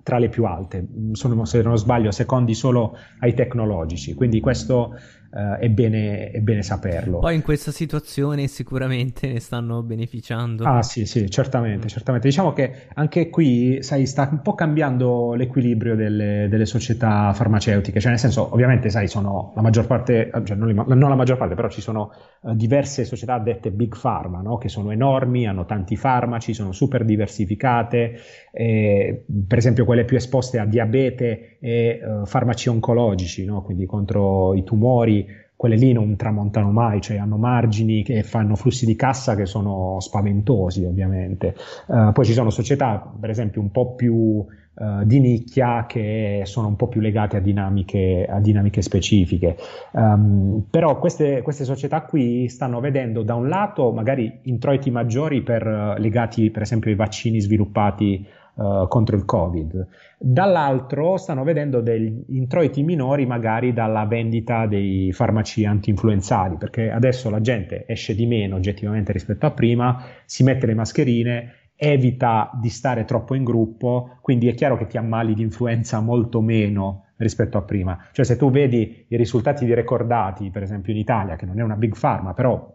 tra 0.04 0.18
le 0.18 0.28
più 0.28 0.44
alte, 0.44 0.86
sono 1.12 1.44
se 1.46 1.62
non 1.62 1.78
sbaglio 1.78 2.10
secondi 2.10 2.52
solo 2.52 2.94
ai 3.20 3.32
tecnologici, 3.32 4.12
quindi 4.12 4.38
questo 4.38 4.92
uh, 5.34 5.58
è, 5.58 5.68
bene, 5.68 6.30
è, 6.30 6.38
bene, 6.40 6.62
saperlo. 6.62 7.18
Poi 7.18 7.34
in 7.34 7.42
questa 7.42 7.72
situazione 7.72 8.46
sicuramente 8.46 9.26
ne 9.32 9.40
stanno 9.40 9.82
beneficiando. 9.82 10.64
Ah 10.64 10.82
sì, 10.82 11.04
sì, 11.04 11.28
certamente, 11.28 11.88
certamente. 11.88 12.28
Diciamo 12.28 12.52
che 12.52 12.86
anche 12.94 13.28
qui, 13.28 13.82
sai, 13.82 14.06
sta 14.06 14.28
un 14.30 14.40
po' 14.40 14.54
cambiando 14.54 15.34
l'equilibrio 15.34 15.96
delle, 15.96 16.46
delle 16.48 16.66
società 16.66 17.32
farmaceutiche, 17.34 17.98
cioè 17.98 18.10
nel 18.10 18.20
senso, 18.20 18.52
ovviamente, 18.52 18.88
sai, 18.90 19.08
sono 19.08 19.52
la 19.56 19.62
maggior 19.62 19.86
parte, 19.86 20.30
cioè 20.44 20.56
non, 20.56 20.72
non 20.86 21.08
la 21.08 21.16
maggior 21.16 21.36
parte, 21.36 21.54
però 21.54 21.68
ci 21.68 21.80
sono 21.80 22.12
uh, 22.40 22.54
diverse 22.54 23.04
società 23.04 23.38
dette 23.38 23.72
big 23.72 23.98
pharma, 24.00 24.40
no? 24.40 24.56
che 24.56 24.68
sono 24.68 24.92
enormi, 24.92 25.46
hanno 25.46 25.64
tanti 25.64 25.96
farmaci, 25.96 26.54
sono 26.54 26.72
super 26.72 27.04
diversificate, 27.04 28.20
eh, 28.52 29.24
per 29.46 29.58
esempio 29.58 29.84
quelle 29.84 30.04
più 30.04 30.16
esposte 30.16 30.58
a 30.58 30.64
diabete 30.64 31.53
e 31.64 31.98
uh, 32.04 32.26
farmaci 32.26 32.68
oncologici, 32.68 33.46
no? 33.46 33.62
quindi 33.62 33.86
contro 33.86 34.52
i 34.52 34.64
tumori, 34.64 35.26
quelle 35.56 35.76
lì 35.76 35.94
non 35.94 36.14
tramontano 36.14 36.70
mai, 36.70 37.00
cioè 37.00 37.16
hanno 37.16 37.38
margini 37.38 38.02
che 38.02 38.22
fanno 38.22 38.54
flussi 38.54 38.84
di 38.84 38.94
cassa 38.96 39.34
che 39.34 39.46
sono 39.46 39.96
spaventosi 39.98 40.84
ovviamente. 40.84 41.56
Uh, 41.86 42.12
poi 42.12 42.26
ci 42.26 42.34
sono 42.34 42.50
società, 42.50 43.10
per 43.18 43.30
esempio, 43.30 43.62
un 43.62 43.70
po' 43.70 43.94
più 43.94 44.14
uh, 44.14 45.04
di 45.04 45.20
nicchia 45.20 45.86
che 45.86 46.42
sono 46.44 46.68
un 46.68 46.76
po' 46.76 46.88
più 46.88 47.00
legate 47.00 47.38
a 47.38 47.40
dinamiche, 47.40 48.26
a 48.28 48.40
dinamiche 48.40 48.82
specifiche. 48.82 49.56
Um, 49.92 50.66
però 50.68 50.98
queste, 50.98 51.40
queste, 51.40 51.64
società 51.64 52.02
qui 52.02 52.46
stanno 52.50 52.78
vedendo 52.80 53.22
da 53.22 53.36
un 53.36 53.48
lato 53.48 53.90
magari 53.90 54.40
introiti 54.42 54.90
maggiori 54.90 55.40
per, 55.40 55.66
uh, 55.66 55.98
legati 55.98 56.50
per 56.50 56.60
esempio 56.60 56.90
ai 56.90 56.96
vaccini 56.96 57.40
sviluppati 57.40 58.42
uh, 58.54 58.88
contro 58.88 59.16
il 59.16 59.24
Covid, 59.24 59.86
dall'altro 60.18 61.16
stanno 61.16 61.44
vedendo 61.44 61.80
degli 61.80 62.24
introiti 62.28 62.82
minori 62.82 63.26
magari 63.26 63.72
dalla 63.72 64.04
vendita 64.06 64.66
dei 64.66 65.12
farmaci 65.12 65.64
anti-influenzali, 65.64 66.56
perché 66.56 66.90
adesso 66.90 67.30
la 67.30 67.40
gente 67.40 67.84
esce 67.86 68.14
di 68.14 68.26
meno 68.26 68.56
oggettivamente 68.56 69.12
rispetto 69.12 69.46
a 69.46 69.50
prima, 69.50 70.02
si 70.24 70.42
mette 70.42 70.66
le 70.66 70.74
mascherine 70.74 71.52
evita 71.76 72.50
di 72.60 72.68
stare 72.68 73.04
troppo 73.04 73.34
in 73.34 73.44
gruppo, 73.44 74.16
quindi 74.20 74.48
è 74.48 74.54
chiaro 74.54 74.76
che 74.76 74.86
ti 74.86 74.96
ammali 74.96 75.34
di 75.34 75.42
influenza 75.42 76.00
molto 76.00 76.40
meno 76.40 77.06
rispetto 77.16 77.58
a 77.58 77.62
prima. 77.62 77.98
Cioè 78.12 78.24
se 78.24 78.36
tu 78.36 78.50
vedi 78.50 79.04
i 79.08 79.16
risultati 79.16 79.64
di 79.64 79.74
ricordati, 79.74 80.50
per 80.50 80.62
esempio 80.62 80.92
in 80.92 80.98
Italia, 80.98 81.36
che 81.36 81.46
non 81.46 81.58
è 81.58 81.62
una 81.62 81.76
big 81.76 81.98
pharma, 81.98 82.32
però 82.32 82.73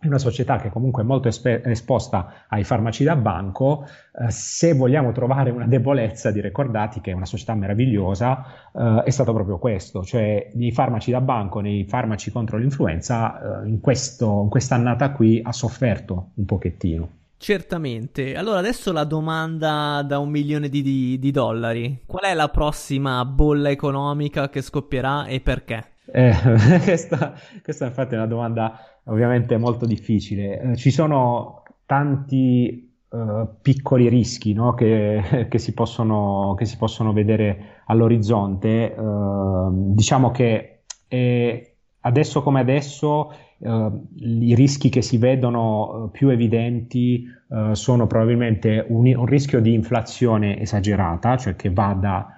è 0.00 0.06
una 0.06 0.18
società 0.18 0.56
che 0.56 0.70
comunque 0.70 1.02
è 1.02 1.06
molto 1.06 1.28
espe- 1.28 1.62
esposta 1.64 2.46
ai 2.48 2.64
farmaci 2.64 3.04
da 3.04 3.16
banco, 3.16 3.86
eh, 4.18 4.30
se 4.30 4.72
vogliamo 4.72 5.12
trovare 5.12 5.50
una 5.50 5.66
debolezza 5.66 6.30
di 6.30 6.40
Recordati, 6.40 7.00
che 7.00 7.10
è 7.10 7.14
una 7.14 7.26
società 7.26 7.54
meravigliosa, 7.54 8.44
eh, 8.72 9.02
è 9.04 9.10
stato 9.10 9.34
proprio 9.34 9.58
questo, 9.58 10.02
cioè 10.02 10.50
nei 10.54 10.72
farmaci 10.72 11.10
da 11.10 11.20
banco, 11.20 11.60
nei 11.60 11.84
farmaci 11.84 12.32
contro 12.32 12.56
l'influenza, 12.56 13.62
eh, 13.62 13.68
in, 13.68 13.80
questo, 13.80 14.40
in 14.42 14.48
quest'annata 14.48 15.10
qui 15.12 15.40
ha 15.44 15.52
sofferto 15.52 16.30
un 16.34 16.44
pochettino. 16.46 17.08
Certamente. 17.36 18.34
Allora 18.34 18.58
adesso 18.58 18.92
la 18.92 19.04
domanda 19.04 20.02
da 20.02 20.18
un 20.18 20.28
milione 20.28 20.68
di, 20.68 20.82
di, 20.82 21.18
di, 21.18 21.30
dollari. 21.30 22.02
Qual 22.04 22.24
è 22.24 22.34
la 22.34 22.48
prossima 22.48 23.24
bolla 23.24 23.70
economica 23.70 24.50
che 24.50 24.60
scoppierà 24.60 25.24
e 25.24 25.40
perché? 25.40 25.89
Eh, 26.12 26.32
questa, 26.84 27.34
questa 27.62 27.86
infatti 27.86 28.14
è 28.14 28.18
una 28.18 28.26
domanda 28.26 28.78
ovviamente 29.04 29.56
molto 29.56 29.86
difficile. 29.86 30.60
Eh, 30.60 30.76
ci 30.76 30.90
sono 30.90 31.62
tanti 31.86 32.92
uh, 33.08 33.48
piccoli 33.60 34.08
rischi 34.08 34.52
no? 34.52 34.74
che, 34.74 35.46
che, 35.48 35.58
si 35.58 35.72
possono, 35.72 36.54
che, 36.56 36.64
si 36.64 36.76
possono, 36.76 37.12
vedere 37.12 37.82
all'orizzonte. 37.86 38.94
Uh, 38.96 39.94
diciamo 39.94 40.30
che 40.30 40.82
eh, 41.08 41.74
adesso 42.00 42.42
come 42.42 42.60
adesso 42.60 43.32
Uh, 43.60 44.06
I 44.16 44.54
rischi 44.54 44.88
che 44.88 45.02
si 45.02 45.18
vedono 45.18 46.04
uh, 46.04 46.10
più 46.10 46.30
evidenti 46.30 47.26
sono 47.72 48.06
probabilmente 48.06 48.86
un, 48.88 49.06
un, 49.14 49.26
rischio 49.26 49.60
di 49.60 49.74
inflazione 49.74 50.58
esagerata, 50.58 51.36
cioè 51.36 51.56
che 51.56 51.68
vada 51.68 52.28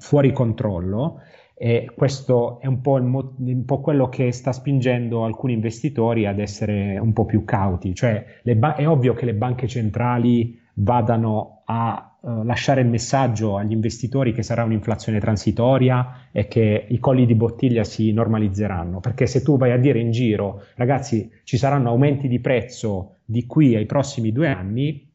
fuori 0.00 0.32
controllo, 0.32 1.20
e 1.62 1.90
questo 1.94 2.58
è 2.58 2.66
un 2.66 2.80
po, 2.80 2.98
mo- 3.02 3.34
un 3.36 3.64
po', 3.66 3.80
quello 3.82 4.08
che 4.08 4.32
sta 4.32 4.50
spingendo 4.50 5.26
alcuni 5.26 5.52
investitori 5.52 6.24
ad 6.24 6.38
essere 6.38 6.96
un 6.98 7.12
po' 7.12 7.26
più 7.26 7.44
cauti. 7.44 7.94
Cioè, 7.94 8.24
ba- 8.56 8.76
è 8.76 8.88
ovvio 8.88 9.12
che 9.12 9.26
le 9.26 9.34
banche 9.34 9.66
centrali 9.66 10.58
vadano 10.74 11.60
a 11.66 12.06
Uh, 12.22 12.42
lasciare 12.42 12.82
il 12.82 12.86
messaggio 12.86 13.56
agli 13.56 13.72
investitori 13.72 14.34
che 14.34 14.42
sarà 14.42 14.62
un'inflazione 14.62 15.20
transitoria 15.20 16.28
e 16.30 16.48
che 16.48 16.84
i 16.86 16.98
colli 16.98 17.24
di 17.24 17.34
bottiglia 17.34 17.82
si 17.82 18.12
normalizzeranno. 18.12 19.00
Perché 19.00 19.26
se 19.26 19.42
tu 19.42 19.56
vai 19.56 19.72
a 19.72 19.78
dire 19.78 20.00
in 20.00 20.10
giro, 20.10 20.64
ragazzi, 20.74 21.30
ci 21.44 21.56
saranno 21.56 21.88
aumenti 21.88 22.28
di 22.28 22.38
prezzo 22.38 23.20
di 23.24 23.46
qui 23.46 23.74
ai 23.74 23.86
prossimi 23.86 24.32
due 24.32 24.48
anni, 24.48 25.09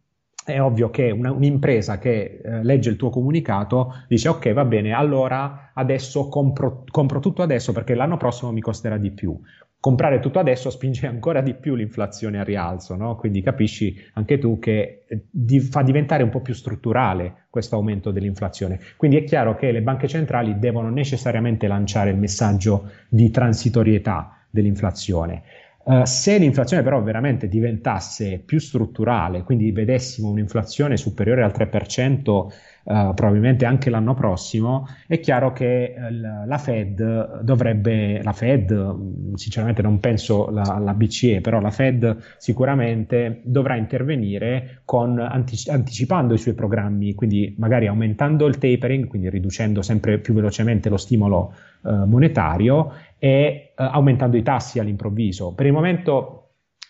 è 0.46 0.62
ovvio 0.62 0.90
che 0.90 1.10
una, 1.10 1.32
un'impresa 1.32 1.98
che 1.98 2.40
eh, 2.44 2.64
legge 2.64 2.92
il 2.92 2.96
tuo 2.96 3.10
comunicato 3.10 4.04
dice 4.08 4.30
ok 4.30 4.54
va 4.54 4.64
bene 4.64 4.94
allora 4.94 5.72
adesso 5.74 6.30
compro, 6.30 6.84
compro, 6.90 7.20
tutto 7.20 7.42
adesso 7.42 7.74
perché 7.74 7.96
l'anno 7.96 8.18
prossimo 8.18 8.52
mi 8.52 8.62
costerà 8.62 8.98
di 8.98 9.12
più 9.12 9.38
comprare 9.86 10.20
tutto 10.20 10.40
adesso 10.40 10.72
spinge 10.72 11.06
ancora 11.08 11.42
di 11.42 11.54
più 11.54 11.76
l'inflazione 11.76 12.40
a 12.40 12.44
rialzo, 12.44 12.96
no? 12.96 13.16
quindi 13.16 13.44
capisci 13.44 13.96
anche 14.14 14.40
tu 14.40 14.58
che 14.58 15.04
eh, 15.08 15.26
di, 15.30 15.60
fa 15.60 15.84
diventare 15.84 16.24
un 16.24 16.32
po' 16.32 16.42
più 16.42 16.56
strutturale 16.56 17.46
questo 17.52 17.76
aumento 17.76 18.10
dell'inflazione. 18.10 18.80
Quindi 18.98 19.18
è 19.18 19.24
chiaro 19.24 19.56
che 19.56 19.72
le 19.72 19.84
banche 19.84 20.08
centrali 20.08 20.58
devono 20.58 20.90
necessariamente 20.90 21.68
lanciare 21.68 22.10
il 22.10 22.18
messaggio 22.18 22.90
di 23.10 23.30
transitorietà 23.30 24.48
dell'inflazione. 24.50 25.44
Uh, 25.86 26.04
se 26.04 26.40
l'inflazione 26.40 26.82
però 26.82 27.00
veramente 27.04 27.48
diventasse 27.48 28.40
più 28.40 28.60
strutturale, 28.60 29.44
quindi 29.44 29.72
vedessimo 29.72 30.30
un'inflazione 30.30 30.98
superiore 30.98 31.44
al 31.44 31.52
3%, 31.52 32.52
uh, 32.86 33.14
probabilmente 33.14 33.66
anche 33.66 33.90
l'anno 33.90 34.14
prossimo, 34.14 34.88
è 35.08 35.20
chiaro 35.20 35.52
che 35.52 35.94
uh, 35.98 36.48
la 36.48 36.58
Fed 36.58 37.42
dovrebbe, 37.42 38.22
la 38.24 38.34
Fed, 38.34 38.72
mm, 38.74 39.34
sinceramente 39.34 39.82
non 39.82 40.00
penso 40.00 40.50
la, 40.50 40.62
alla 40.62 40.94
BCE, 40.94 41.42
però 41.42 41.60
la 41.60 41.72
Fed 41.72 42.18
sicuramente 42.38 43.42
dovrà 43.44 43.76
intervenire 43.76 44.82
con, 44.86 45.20
antici- 45.20 45.70
anticipando 45.70 46.34
i 46.34 46.38
suoi 46.38 46.54
programmi, 46.54 47.14
quindi 47.14 47.56
magari 47.58 47.88
aumentando 47.88 48.46
il 48.46 48.58
tapering, 48.58 49.08
quindi 49.08 49.30
riducendo 49.30 49.82
sempre 49.82 50.20
più 50.20 50.34
velocemente 50.34 50.90
lo 50.90 50.98
stimolo 50.98 51.54
uh, 51.82 52.06
monetario 52.06 52.92
e 53.18 53.72
aumentando 53.76 54.38
i 54.38 54.44
tassi 54.44 54.80
all'improvviso. 54.80 55.54
Per 55.54 55.66
il 55.66 55.74
momento 55.74 56.46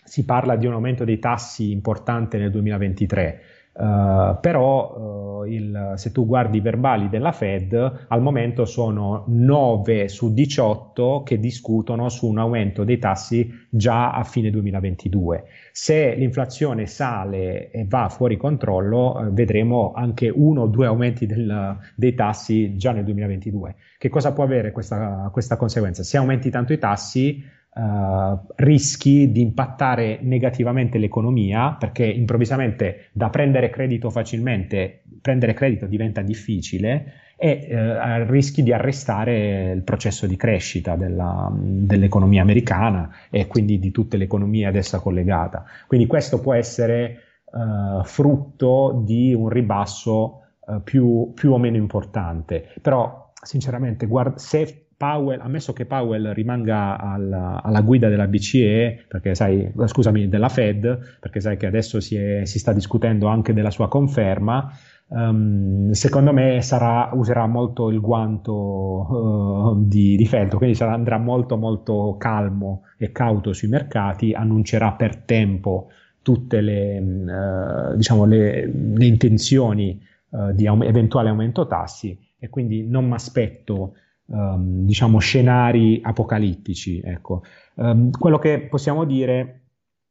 si 0.06 0.24
parla 0.24 0.56
di 0.56 0.68
un 0.68 0.74
aumento 0.74 1.04
dei 1.04 1.18
tassi 1.20 1.72
importante 1.72 2.38
nel 2.38 2.52
2023. 2.52 3.42
Uh, 3.78 4.40
però 4.40 5.42
uh, 5.42 5.44
il, 5.44 5.96
se 5.96 6.14
tu 6.14 6.26
guardi 6.26 6.58
i 6.58 6.62
verbali 6.62 7.10
della 7.10 7.34
Fed, 7.34 8.06
al 8.08 8.22
momento 8.22 8.64
sono 8.64 9.26
9 9.28 10.08
su 10.08 10.34
18 10.34 11.24
che 11.26 11.40
discutono 11.40 12.08
su 12.08 12.26
un 12.28 12.38
aumento 12.38 12.86
dei 12.86 13.00
tassi 13.00 13.52
già 13.70 14.14
a 14.14 14.24
fine 14.24 14.50
2022. 14.50 15.44
Se 15.74 16.16
l'inflazione 16.16 16.86
sale 16.86 17.70
e 17.72 17.86
va 17.86 18.08
fuori 18.08 18.38
controllo, 18.38 19.18
uh, 19.18 19.34
vedremo 19.34 19.92
anche 19.94 20.30
uno 20.34 20.62
o 20.62 20.68
due 20.68 20.86
aumenti 20.86 21.26
del, 21.26 21.78
dei 21.96 22.14
tassi 22.14 22.78
già 22.78 22.94
nel 22.94 23.04
2022. 23.04 23.76
Che 23.98 24.08
cosa 24.08 24.32
può 24.32 24.46
avere 24.46 24.72
questa, 24.72 25.30
questa 25.34 25.58
conseguenza? 25.58 26.02
Se 26.02 26.16
aumenti 26.16 26.50
tanto 26.50 26.72
i 26.72 26.78
tassi, 26.78 27.44
Uh, 27.76 28.40
rischi 28.56 29.34
di 29.34 29.42
impattare 29.42 30.20
negativamente 30.22 30.98
l'economia 30.98 31.76
perché 31.78 32.06
improvvisamente 32.06 33.08
da 33.12 33.30
prendere 33.30 33.70
credito 33.70 34.10
facilmente 34.10 35.02
prendere 35.20 35.54
credito 35.54 35.86
diventa 35.86 36.22
difficile 36.22 37.34
e 37.36 37.68
uh, 37.70 38.32
rischi 38.32 38.64
di 38.64 38.72
arrestare 38.72 39.74
il 39.74 39.82
processo 39.82 40.26
di 40.26 40.38
crescita 40.38 40.96
della, 40.96 41.52
dell'economia 41.54 42.44
americana 42.44 43.14
e 43.30 43.46
quindi 43.48 43.78
di 43.78 43.92
tutte 43.92 44.16
le 44.16 44.24
economie 44.24 44.68
ad 44.68 44.78
essa 44.78 45.00
collegata. 45.00 45.66
Quindi 45.86 46.08
questo 46.08 46.40
può 46.40 46.54
essere 46.54 47.20
uh, 47.44 48.06
frutto 48.06 49.02
di 49.04 49.34
un 49.34 49.50
ribasso 49.50 50.44
più, 50.84 51.34
più, 51.34 51.52
o 51.52 51.58
meno 51.58 51.78
importante. 51.78 52.74
Però 52.82 53.32
sinceramente 53.42 54.08
guard- 54.08 54.38
se 54.38 54.85
Powell, 54.98 55.40
ammesso 55.42 55.74
che 55.74 55.86
Powell 55.86 56.32
rimanga 56.32 56.98
alla, 56.98 57.62
alla, 57.62 57.82
guida 57.82 58.08
della 58.08 58.28
BCE, 58.28 59.06
perché 59.08 59.36
sai, 59.36 59.70
scusami, 59.86 60.30
della 60.30 60.48
Fed, 60.48 61.18
perché 61.20 61.42
sai 61.42 61.58
che 61.58 61.66
adesso 61.66 62.00
si, 62.00 62.16
è, 62.16 62.46
si 62.46 62.60
sta 62.60 62.72
discutendo 62.72 63.28
anche 63.28 63.54
della 63.54 63.72
sua 63.72 63.90
conferma, 63.90 64.72
um, 65.08 65.92
secondo 65.92 66.32
me 66.32 66.62
sarà, 66.62 67.10
userà 67.14 67.46
molto 67.46 67.90
il 67.90 68.00
guanto 68.00 68.54
uh, 68.54 69.84
di, 69.86 70.16
di 70.16 70.26
Fed, 70.26 70.56
quindi 70.56 70.76
sarà, 70.76 70.94
andrà 70.94 71.18
molto 71.18 71.58
molto 71.58 72.16
calmo 72.18 72.84
e 72.98 73.12
cauto 73.12 73.52
sui 73.52 73.68
mercati, 73.68 74.32
annuncerà 74.32 74.94
per 74.94 75.18
tempo 75.18 75.90
tutte 76.22 76.62
le, 76.62 77.00
uh, 77.00 77.96
diciamo, 77.98 78.24
le, 78.26 78.66
le 78.66 79.06
intenzioni 79.06 80.02
uh, 80.30 80.54
di 80.54 80.66
eventuale 80.66 81.30
aumento 81.30 81.68
tassi 81.68 82.18
e 82.40 82.50
quindi 82.50 82.88
non 82.88 83.06
mi 83.06 83.14
aspetto 83.14 83.96
um, 84.28 84.86
diciamo, 84.86 85.20
scenari 85.20 86.00
apocalittici. 86.04 87.02
Ecco. 87.04 87.44
Um, 87.76 88.12
quello 88.12 88.38
che 88.38 88.62
possiamo 88.62 89.06
dire 89.06 89.62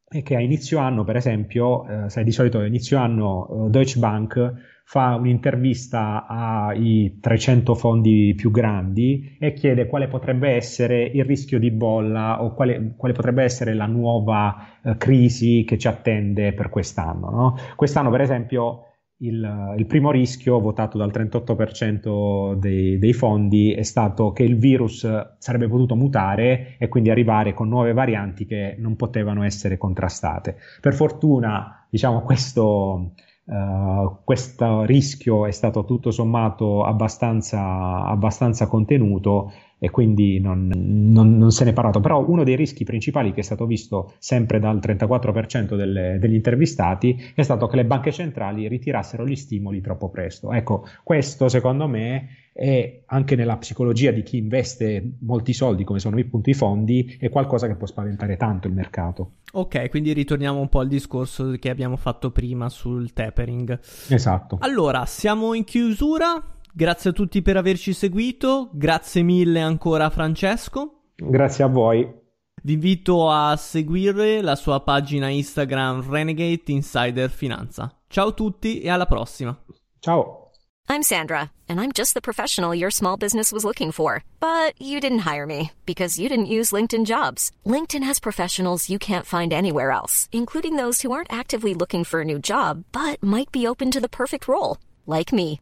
è 0.07 0.21
che 0.21 0.35
a 0.35 0.39
inizio 0.39 0.79
anno, 0.79 1.03
per 1.03 1.15
esempio, 1.15 1.87
eh, 1.87 2.09
sai, 2.09 2.23
di 2.23 2.31
solito 2.31 2.59
a 2.59 2.65
inizio 2.65 2.97
anno 2.97 3.65
eh, 3.67 3.69
Deutsche 3.69 3.99
Bank 3.99 4.53
fa 4.85 5.15
un'intervista 5.15 6.27
ai 6.27 7.17
300 7.19 7.73
fondi 7.73 8.33
più 8.35 8.51
grandi 8.51 9.35
e 9.39 9.53
chiede 9.53 9.87
quale 9.87 10.07
potrebbe 10.07 10.49
essere 10.49 11.03
il 11.03 11.25
rischio 11.25 11.57
di 11.57 11.71
bolla 11.71 12.43
o 12.43 12.53
quale, 12.53 12.93
quale 12.95 13.15
potrebbe 13.15 13.43
essere 13.43 13.73
la 13.73 13.87
nuova 13.87 14.79
eh, 14.83 14.95
crisi 14.97 15.63
che 15.65 15.79
ci 15.79 15.87
attende 15.87 16.53
per 16.53 16.69
quest'anno. 16.69 17.29
No? 17.31 17.55
Quest'anno, 17.75 18.11
per 18.11 18.21
esempio, 18.21 18.83
il, 19.19 19.75
il, 19.77 19.85
primo 19.85 20.11
rischio 20.11 20.59
votato 20.59 20.97
dal 20.97 21.11
38% 21.11 22.55
dei, 22.55 22.97
dei, 22.97 23.13
fondi 23.13 23.71
è 23.71 23.83
stato 23.83 24.33
che 24.33 24.43
il 24.43 24.57
virus 24.57 25.07
sarebbe 25.37 25.69
potuto 25.69 25.95
mutare 25.95 26.75
e 26.77 26.89
quindi 26.89 27.09
arrivare 27.09 27.53
con 27.53 27.69
nuove 27.69 27.93
varianti 27.93 28.45
che 28.45 28.75
non 28.77 28.95
potevano 28.97 29.43
essere 29.43 29.77
contrastate. 29.77 30.57
Per 30.81 30.93
fortuna, 30.93 31.87
diciamo, 31.89 32.23
questo, 32.23 33.13
uh, 33.45 34.17
questo 34.23 34.83
rischio 34.83 35.45
è 35.45 35.51
stato 35.51 35.85
tutto 35.85 36.11
sommato 36.11 36.83
abbastanza, 36.83 38.03
abbastanza 38.03 38.67
contenuto 38.67 39.51
e 39.77 39.89
quindi 39.89 40.39
non, 40.39 40.71
non, 40.73 41.37
non, 41.37 41.51
se 41.51 41.63
ne 41.63 41.71
è 41.71 41.73
parlato. 41.73 41.99
Però 41.99 42.27
uno 42.27 42.43
dei 42.43 42.55
rischi 42.55 42.83
principali 42.83 43.33
che 43.33 43.41
è 43.41 43.43
stato 43.43 43.65
visto 43.65 44.13
sempre 44.19 44.59
dal 44.59 44.77
34% 44.77 45.75
delle, 45.75 46.17
degli 46.19 46.35
intervistati 46.35 47.31
è 47.33 47.41
stato 47.41 47.67
che 47.67 47.75
le 47.75 47.85
banche 47.85 48.11
centrali 48.11 48.67
ritirassero 48.67 49.25
gli 49.25 49.35
stimoli 49.35 49.81
troppo 49.81 50.09
presto. 50.09 50.51
Ecco, 50.51 50.85
questo 51.03 51.47
secondo 51.47 51.87
me 51.87 52.43
è 52.55 53.01
anche 53.07 53.35
nella 53.35 53.57
psicologia 53.57 54.11
di 54.11 54.23
chi 54.23 54.37
investe 54.37 55.17
molti 55.19 55.51
soldi, 55.51 55.83
come 55.83 55.99
sono 55.99 56.17
appunto 56.17 56.49
i 56.49 56.53
fondi, 56.53 57.17
è 57.19 57.27
qualcosa 57.27 57.67
che 57.67 57.75
può 57.75 57.85
spaventare 57.85 58.37
tanto 58.37 58.67
il 58.67 58.73
mercato. 58.73 59.31
Ok, 59.51 59.89
quindi 59.89 60.13
ritorniamo 60.13 60.59
un 60.59 60.69
po' 60.69 60.79
al 60.79 60.87
discorso 60.87 61.51
che 61.59 61.69
abbiamo 61.69 61.97
fatto 61.97 62.31
prima 62.31 62.69
sul 62.69 63.11
tapering. 63.11 63.77
Esatto. 64.09 64.57
Allora, 64.61 65.05
siamo 65.05 65.53
in 65.53 65.65
chiusura. 65.65 66.41
Grazie 66.77 67.11
a 67.11 67.13
tutti 67.13 67.41
per 67.41 67.55
averci 67.55 67.93
seguito, 67.93 68.69
grazie 68.73 69.21
mille 69.21 69.61
ancora 69.61 70.07
a 70.07 70.09
Francesco. 70.09 71.03
Grazie 71.15 71.63
a 71.63 71.67
voi. 71.67 72.05
Vi 72.63 72.73
invito 72.73 73.31
a 73.31 73.55
seguire 73.55 74.41
la 74.41 74.57
sua 74.57 74.81
pagina 74.81 75.29
Instagram 75.29 76.05
Renegade 76.05 76.63
Insider 76.65 77.29
Finanza. 77.29 77.97
Ciao 78.09 78.27
a 78.27 78.31
tutti 78.33 78.81
e 78.81 78.89
alla 78.89 79.05
prossima. 79.05 79.57
Ciao. 79.99 80.51
I'm 80.89 81.01
Sandra, 81.01 81.49
and 81.69 81.79
I'm 81.79 81.93
just 81.93 82.13
the 82.13 82.19
professional 82.19 82.75
your 82.75 82.91
small 82.91 83.15
business 83.15 83.53
was 83.53 83.63
looking 83.63 83.93
for. 83.93 84.21
But 84.41 84.73
you 84.77 84.99
didn't 84.99 85.25
hire 85.25 85.45
me 85.45 85.71
because 85.85 86.19
you 86.19 86.27
didn't 86.27 86.53
use 86.53 86.73
LinkedIn 86.73 87.05
jobs. 87.05 87.51
LinkedIn 87.65 88.03
has 88.03 88.19
professionals 88.19 88.89
you 88.89 88.99
can't 88.99 89.25
find 89.25 89.53
anywhere 89.53 89.91
else, 89.91 90.27
including 90.33 90.75
those 90.75 91.03
who 91.03 91.13
aren't 91.13 91.31
actively 91.31 91.73
looking 91.73 92.03
for 92.03 92.19
a 92.19 92.25
new 92.25 92.37
job 92.37 92.83
but 92.91 93.23
might 93.23 93.49
be 93.53 93.65
open 93.65 93.91
to 93.91 94.01
the 94.01 94.09
perfect 94.09 94.49
role, 94.49 94.77
like 95.05 95.31
me. 95.31 95.61